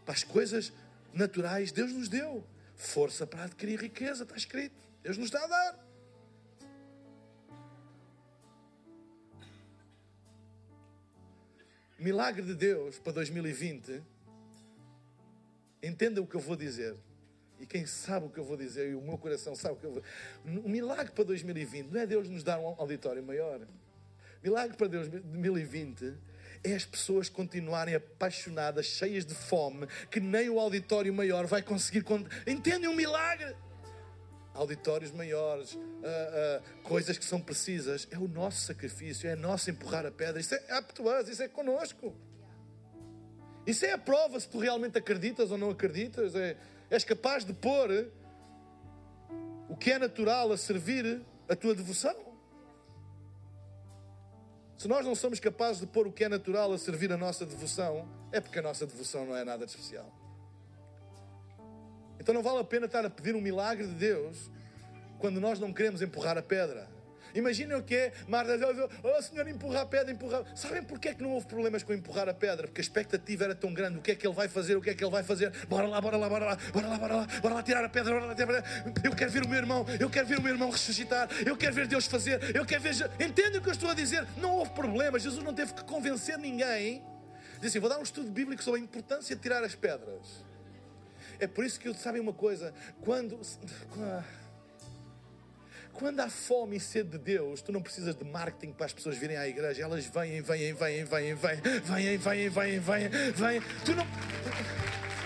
[0.04, 0.72] Para as coisas
[1.12, 2.44] naturais, Deus nos deu
[2.74, 4.74] força para adquirir riqueza, está escrito.
[5.00, 5.86] Deus nos está a dar.
[12.00, 14.02] Milagre de Deus para 2020.
[15.80, 16.96] Entenda o que eu vou dizer.
[17.60, 19.86] E quem sabe o que eu vou dizer, e o meu coração sabe o que
[19.86, 20.02] eu vou
[20.64, 23.60] O milagre para 2020 não é Deus nos dar um auditório maior.
[24.42, 26.14] Milagre para 2020
[26.64, 32.04] é as pessoas continuarem apaixonadas, cheias de fome, que nem o auditório maior vai conseguir.
[32.46, 33.54] Entendem um milagre?
[34.54, 40.04] Auditórios maiores, uh, uh, coisas que são precisas, é o nosso sacrifício, é nosso empurrar
[40.04, 40.40] a pedra.
[40.40, 42.14] Isso é up to us, isso é conosco.
[43.66, 46.34] Isso é a prova se tu realmente acreditas ou não acreditas.
[46.34, 46.56] É,
[46.90, 48.08] és capaz de pôr
[49.68, 52.29] o que é natural a servir a tua devoção.
[54.80, 57.44] Se nós não somos capazes de pôr o que é natural a servir a nossa
[57.44, 60.10] devoção, é porque a nossa devoção não é nada de especial.
[62.18, 64.50] Então não vale a pena estar a pedir um milagre de Deus
[65.18, 66.88] quando nós não queremos empurrar a pedra.
[67.34, 68.58] Imaginem o que é Marta
[69.02, 70.44] oh Senhor, empurra a pedra, empurra.
[70.54, 72.66] Sabem porquê é que não houve problemas com empurrar a pedra?
[72.66, 73.98] Porque a expectativa era tão grande.
[73.98, 74.76] O que é que ele vai fazer?
[74.76, 75.50] O que é que ele vai fazer?
[75.68, 78.12] Bora lá, bora lá, bora lá, bora lá, bora lá, bora lá tirar a pedra,
[78.12, 79.04] bora lá tirar a pedra.
[79.04, 81.74] Eu quero ver o meu irmão, eu quero ver o meu irmão ressuscitar, eu quero
[81.74, 83.10] ver Deus fazer, eu quero ver.
[83.20, 84.26] Entendem o que eu estou a dizer?
[84.36, 85.22] Não houve problemas.
[85.22, 87.04] Jesus não teve que convencer ninguém.
[87.60, 90.44] Diz assim: vou dar um estudo bíblico sobre a importância de tirar as pedras.
[91.38, 93.40] É por isso que eu sabem uma coisa, quando
[95.92, 99.16] quando há fome e sede de Deus, tu não precisas de marketing para as pessoas
[99.16, 99.82] virem à igreja.
[99.82, 103.62] Elas vêm, vêm, vêm, vêm, vêm, vêm, vêm, vêm, vêm, vêm.
[103.84, 104.06] Tu não,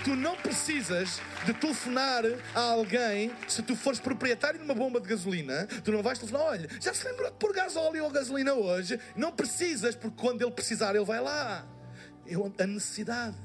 [0.05, 5.09] tu não precisas de telefonar a alguém se tu fores proprietário de uma bomba de
[5.09, 5.67] gasolina.
[5.85, 8.99] Tu não vais telefonar, olha, já se lembrou de pôr gasóleo ou gasolina hoje?
[9.15, 11.67] Não precisas, porque quando ele precisar, ele vai lá.
[12.27, 13.37] Eu, a necessidade.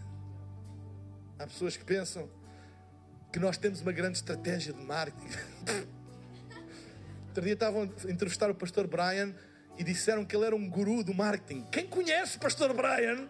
[1.38, 2.30] Há pessoas que pensam
[3.32, 5.30] que nós temos uma grande estratégia de marketing.
[7.40, 9.34] Outro dia estavam a entrevistar o pastor Brian
[9.78, 11.66] e disseram que ele era um guru do marketing.
[11.72, 13.30] Quem conhece o pastor Brian?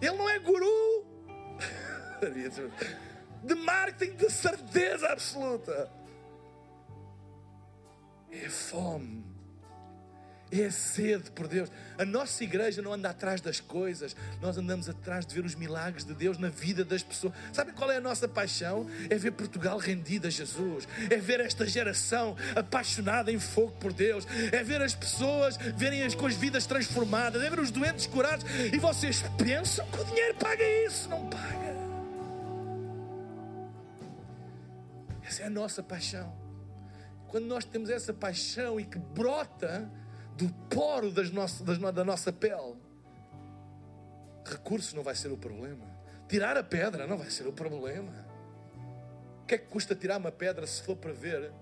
[0.00, 1.04] Ele não é guru
[3.44, 5.92] de marketing de certeza absoluta.
[8.30, 9.29] É fome
[10.50, 11.70] é sede por Deus.
[11.96, 16.04] A nossa igreja não anda atrás das coisas, nós andamos atrás de ver os milagres
[16.04, 17.32] de Deus na vida das pessoas.
[17.52, 18.86] Sabem qual é a nossa paixão?
[19.08, 24.26] É ver Portugal rendido a Jesus, é ver esta geração apaixonada em fogo por Deus,
[24.52, 28.44] é ver as pessoas verem as, com as vidas transformadas, é ver os doentes curados.
[28.72, 31.08] E vocês pensam que o dinheiro paga isso?
[31.08, 31.70] Não paga.
[35.22, 36.34] Essa é a nossa paixão.
[37.28, 39.88] Quando nós temos essa paixão e que brota
[40.40, 42.76] do poro das nossas, das, da nossa pele.
[44.44, 45.84] Recursos não vai ser o problema.
[46.28, 48.12] Tirar a pedra não vai ser o problema.
[49.42, 51.52] O que é que custa tirar uma pedra se for para ver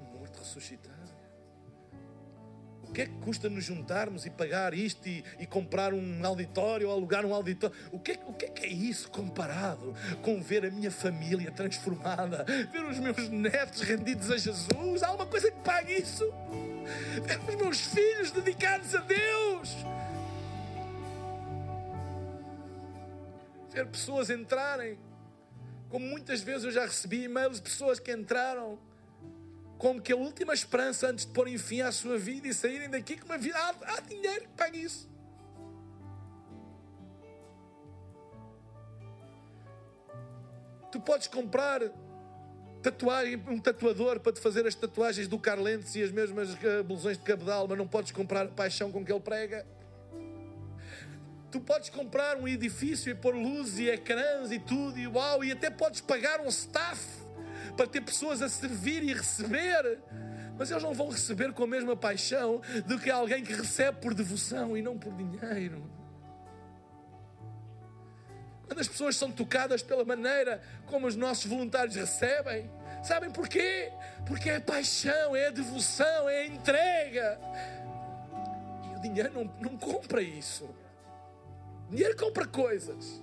[0.00, 0.91] um morto ressuscitar?
[2.92, 6.88] O que é que custa nos juntarmos e pagar isto e, e comprar um auditório
[6.88, 7.74] ou alugar um auditório?
[7.90, 11.50] O que, é, o que é que é isso comparado com ver a minha família
[11.50, 15.02] transformada, ver os meus netos rendidos a Jesus?
[15.02, 16.30] Há uma coisa que pague isso?
[17.24, 19.74] Ver os meus filhos dedicados a Deus?
[23.70, 24.98] Ver pessoas entrarem,
[25.88, 28.78] como muitas vezes eu já recebi e-mails de pessoas que entraram
[29.82, 33.16] como que a última esperança antes de porem fim à sua vida e saírem daqui
[33.16, 33.58] com uma vida.
[33.58, 35.10] Há, há dinheiro que pague isso.
[40.92, 41.80] Tu podes comprar
[42.80, 47.18] tatuagem, um tatuador para te fazer as tatuagens do Carlentes e as mesmas eh, blusões
[47.18, 49.66] de cabedal, mas não podes comprar a paixão com que ele prega.
[51.50, 55.50] Tu podes comprar um edifício e pôr luzes e ecrãs e tudo, e uau, e
[55.50, 57.21] até podes pagar um staff
[57.76, 60.00] para ter pessoas a servir e receber.
[60.58, 64.14] Mas eles não vão receber com a mesma paixão do que alguém que recebe por
[64.14, 65.82] devoção e não por dinheiro.
[68.66, 72.70] Quando as pessoas são tocadas pela maneira como os nossos voluntários recebem,
[73.02, 73.92] sabem porquê?
[74.26, 77.38] Porque é a paixão, é a devoção, é a entrega.
[78.90, 80.64] E o dinheiro não, não compra isso.
[81.88, 83.22] O dinheiro compra coisas.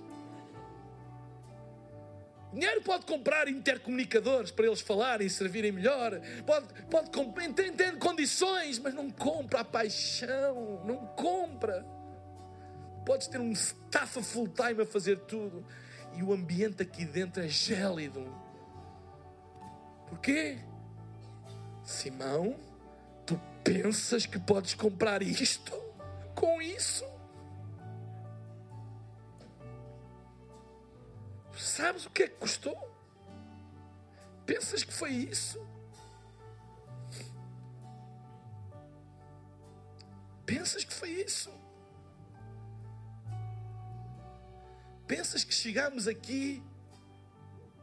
[2.52, 6.20] Dinheiro pode comprar intercomunicadores para eles falarem e servirem melhor.
[6.44, 10.82] Pode, pode comprar, entende condições, mas não compra a paixão.
[10.84, 11.86] Não compra.
[13.06, 15.64] Podes ter um staff full time a fazer tudo
[16.16, 18.26] e o ambiente aqui dentro é gélido.
[20.08, 20.58] Porquê?
[21.84, 22.56] Simão,
[23.24, 25.72] tu pensas que podes comprar isto
[26.34, 27.09] com isso?
[31.60, 32.74] Sabes o que é que custou?
[34.46, 35.60] Pensas que foi isso?
[40.46, 41.52] Pensas que foi isso?
[45.06, 46.62] Pensas que chegamos aqui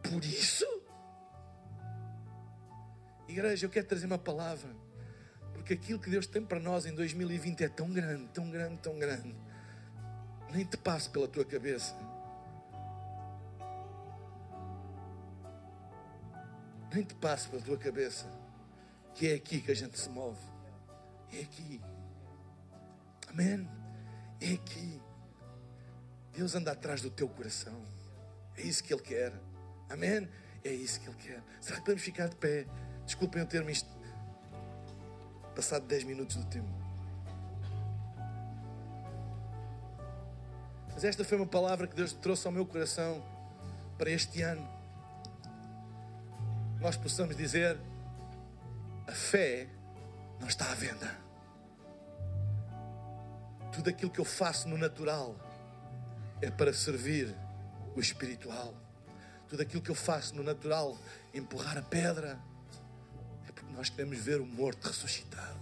[0.01, 0.65] por isso?
[3.27, 4.75] Igreja, eu quero trazer uma palavra,
[5.53, 8.97] porque aquilo que Deus tem para nós em 2020 é tão grande, tão grande, tão
[8.97, 9.35] grande.
[10.51, 11.95] Nem te passe pela tua cabeça
[16.93, 18.27] nem te passe pela tua cabeça
[19.17, 20.39] que é aqui que a gente se move.
[21.33, 21.81] É aqui.
[23.27, 23.67] Amém?
[24.39, 25.01] É aqui.
[26.33, 27.83] Deus anda atrás do teu coração.
[28.55, 29.33] É isso que Ele quer.
[29.89, 30.29] Amém?
[30.63, 31.43] É isso que Ele quer.
[31.59, 32.67] Será que podemos ficar de pé?
[33.05, 33.89] Desculpem eu ter-me isto
[35.55, 36.69] passado 10 minutos do tempo.
[40.93, 43.25] Mas esta foi uma palavra que Deus trouxe ao meu coração
[43.97, 44.76] para este ano
[46.79, 47.77] nós possamos dizer:
[49.07, 49.67] a fé
[50.39, 51.17] não está à venda.
[53.71, 55.35] Tudo aquilo que eu faço no natural
[56.41, 57.35] é para servir
[57.95, 58.73] o espiritual.
[59.47, 60.97] Tudo aquilo que eu faço no natural,
[61.33, 62.39] empurrar a pedra,
[63.47, 65.57] é porque nós queremos ver o morto ressuscitado.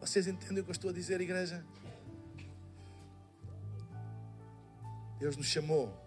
[0.00, 1.64] Vocês entendem o que eu estou a dizer, igreja?
[5.18, 6.05] Deus nos chamou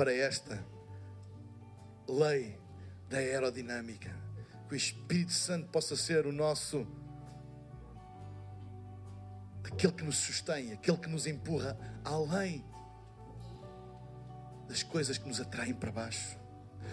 [0.00, 0.58] para esta
[2.08, 2.58] lei
[3.10, 4.10] da aerodinâmica.
[4.66, 6.86] Que o Espírito Santo possa ser o nosso
[9.62, 12.64] aquele que nos sustém, aquele que nos empurra além
[14.66, 16.38] das coisas que nos atraem para baixo.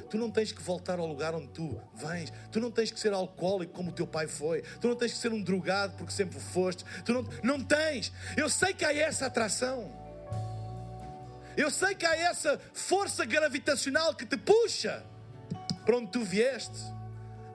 [0.09, 2.33] Tu não tens que voltar ao lugar onde tu vens.
[2.51, 4.63] Tu não tens que ser alcoólico como o teu pai foi.
[4.81, 6.83] Tu não tens que ser um drogado porque sempre foste.
[7.05, 8.11] Tu não, não tens.
[8.35, 10.06] Eu sei que há essa atração.
[11.57, 15.03] Eu sei que há essa força gravitacional que te puxa.
[15.83, 16.77] para onde tu vieste.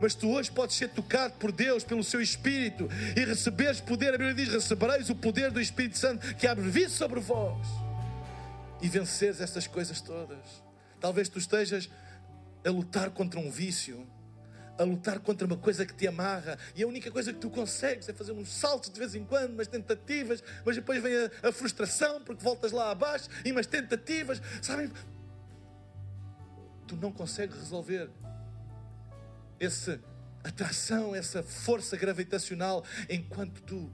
[0.01, 4.15] Mas tu hoje podes ser tocado por Deus, pelo seu Espírito, e receberes poder.
[4.15, 7.69] A Bíblia diz: recebereis o poder do Espírito Santo que abre vida sobre vós.
[8.81, 10.63] E venceres estas coisas todas.
[10.99, 11.89] Talvez tu estejas
[12.67, 14.05] a lutar contra um vício,
[14.79, 18.09] a lutar contra uma coisa que te amarra, e a única coisa que tu consegues
[18.09, 21.53] é fazer uns saltos de vez em quando, umas tentativas, mas depois vem a, a
[21.53, 24.91] frustração porque voltas lá abaixo e umas tentativas, sabem?
[26.87, 28.11] Tu não consegues resolver
[29.61, 30.01] essa
[30.43, 33.93] atração, essa força gravitacional, enquanto tu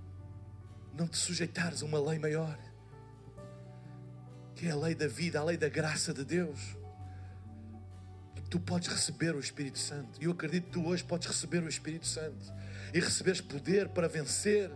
[0.95, 2.59] não te sujeitares a uma lei maior,
[4.55, 6.78] que é a lei da vida, a lei da graça de Deus.
[8.51, 10.21] Tu podes receber o Espírito Santo.
[10.21, 12.53] E eu acredito que tu hoje podes receber o Espírito Santo
[12.95, 14.71] e receberes poder para vencer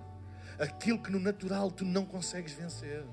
[0.58, 3.04] aquilo que no natural tu não consegues vencer.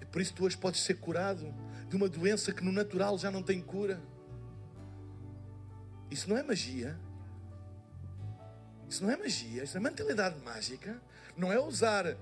[0.00, 1.52] E por isso tu hoje podes ser curado
[1.88, 4.00] de uma doença que no natural já não tem cura.
[6.10, 6.98] Isso não é magia.
[8.88, 11.02] Isso não é magia, isso é mentalidade mágica.
[11.36, 12.16] Não é usar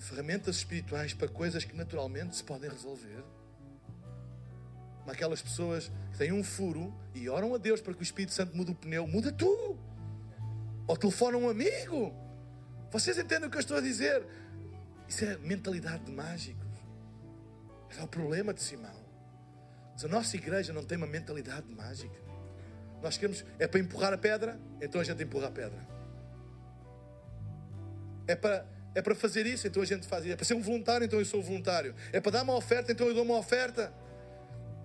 [0.00, 3.22] ferramentas espirituais para coisas que naturalmente se podem resolver.
[4.98, 8.32] Como aquelas pessoas que têm um furo e oram a Deus para que o Espírito
[8.32, 9.78] Santo mude o pneu, muda tu.
[10.86, 12.14] Ou telefona um amigo.
[12.90, 14.26] Vocês entendem o que eu estou a dizer?
[15.06, 16.66] Isso é mentalidade de mágicos.
[17.98, 19.00] É o problema de Simão.
[19.92, 22.18] Mas a nossa igreja não tem uma mentalidade mágica.
[23.02, 25.86] Nós queremos, é para empurrar a pedra, então a gente empurra a pedra.
[28.26, 30.32] É para, é para fazer isso, então a gente faz isso.
[30.32, 31.94] É para ser um voluntário, então eu sou voluntário.
[32.12, 33.92] É para dar uma oferta, então eu dou uma oferta.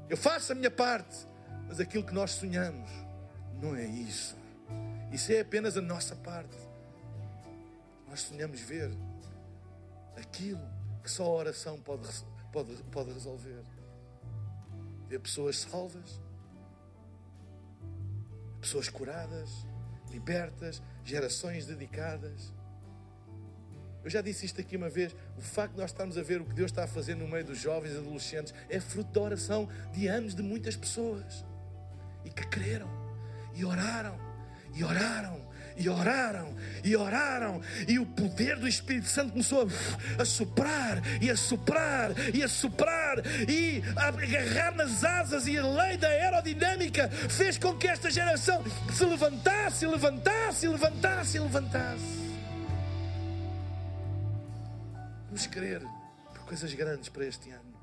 [0.09, 1.27] Eu faço a minha parte.
[1.67, 2.89] Mas aquilo que nós sonhamos
[3.61, 4.37] não é isso.
[5.11, 6.55] Isso é apenas a nossa parte.
[8.07, 8.91] Nós sonhamos ver
[10.15, 10.61] aquilo
[11.03, 12.07] que só a oração pode
[12.55, 13.61] pode, pode resolver.
[15.09, 16.21] Ver pessoas salvas,
[18.61, 19.49] pessoas curadas,
[20.09, 22.53] libertas, gerações dedicadas.
[24.05, 26.45] Eu já disse isto aqui uma vez: o facto de nós estarmos a ver o
[26.45, 29.67] que Deus está a fazer no meio dos jovens e adolescentes é fruto da oração
[29.91, 31.43] de anos de muitas pessoas
[32.23, 32.87] e que creram
[33.55, 34.15] e oraram
[34.75, 35.43] e oraram
[35.77, 39.67] e oraram, e oraram, e o poder do Espírito Santo começou
[40.17, 43.17] a, a soprar, e a soprar, e a soprar,
[43.49, 48.63] e a agarrar nas asas, e a lei da aerodinâmica fez com que esta geração
[48.93, 52.24] se levantasse, levantasse, levantasse, levantasse.
[55.35, 55.81] Vamos querer
[56.33, 57.74] por coisas grandes para este ano.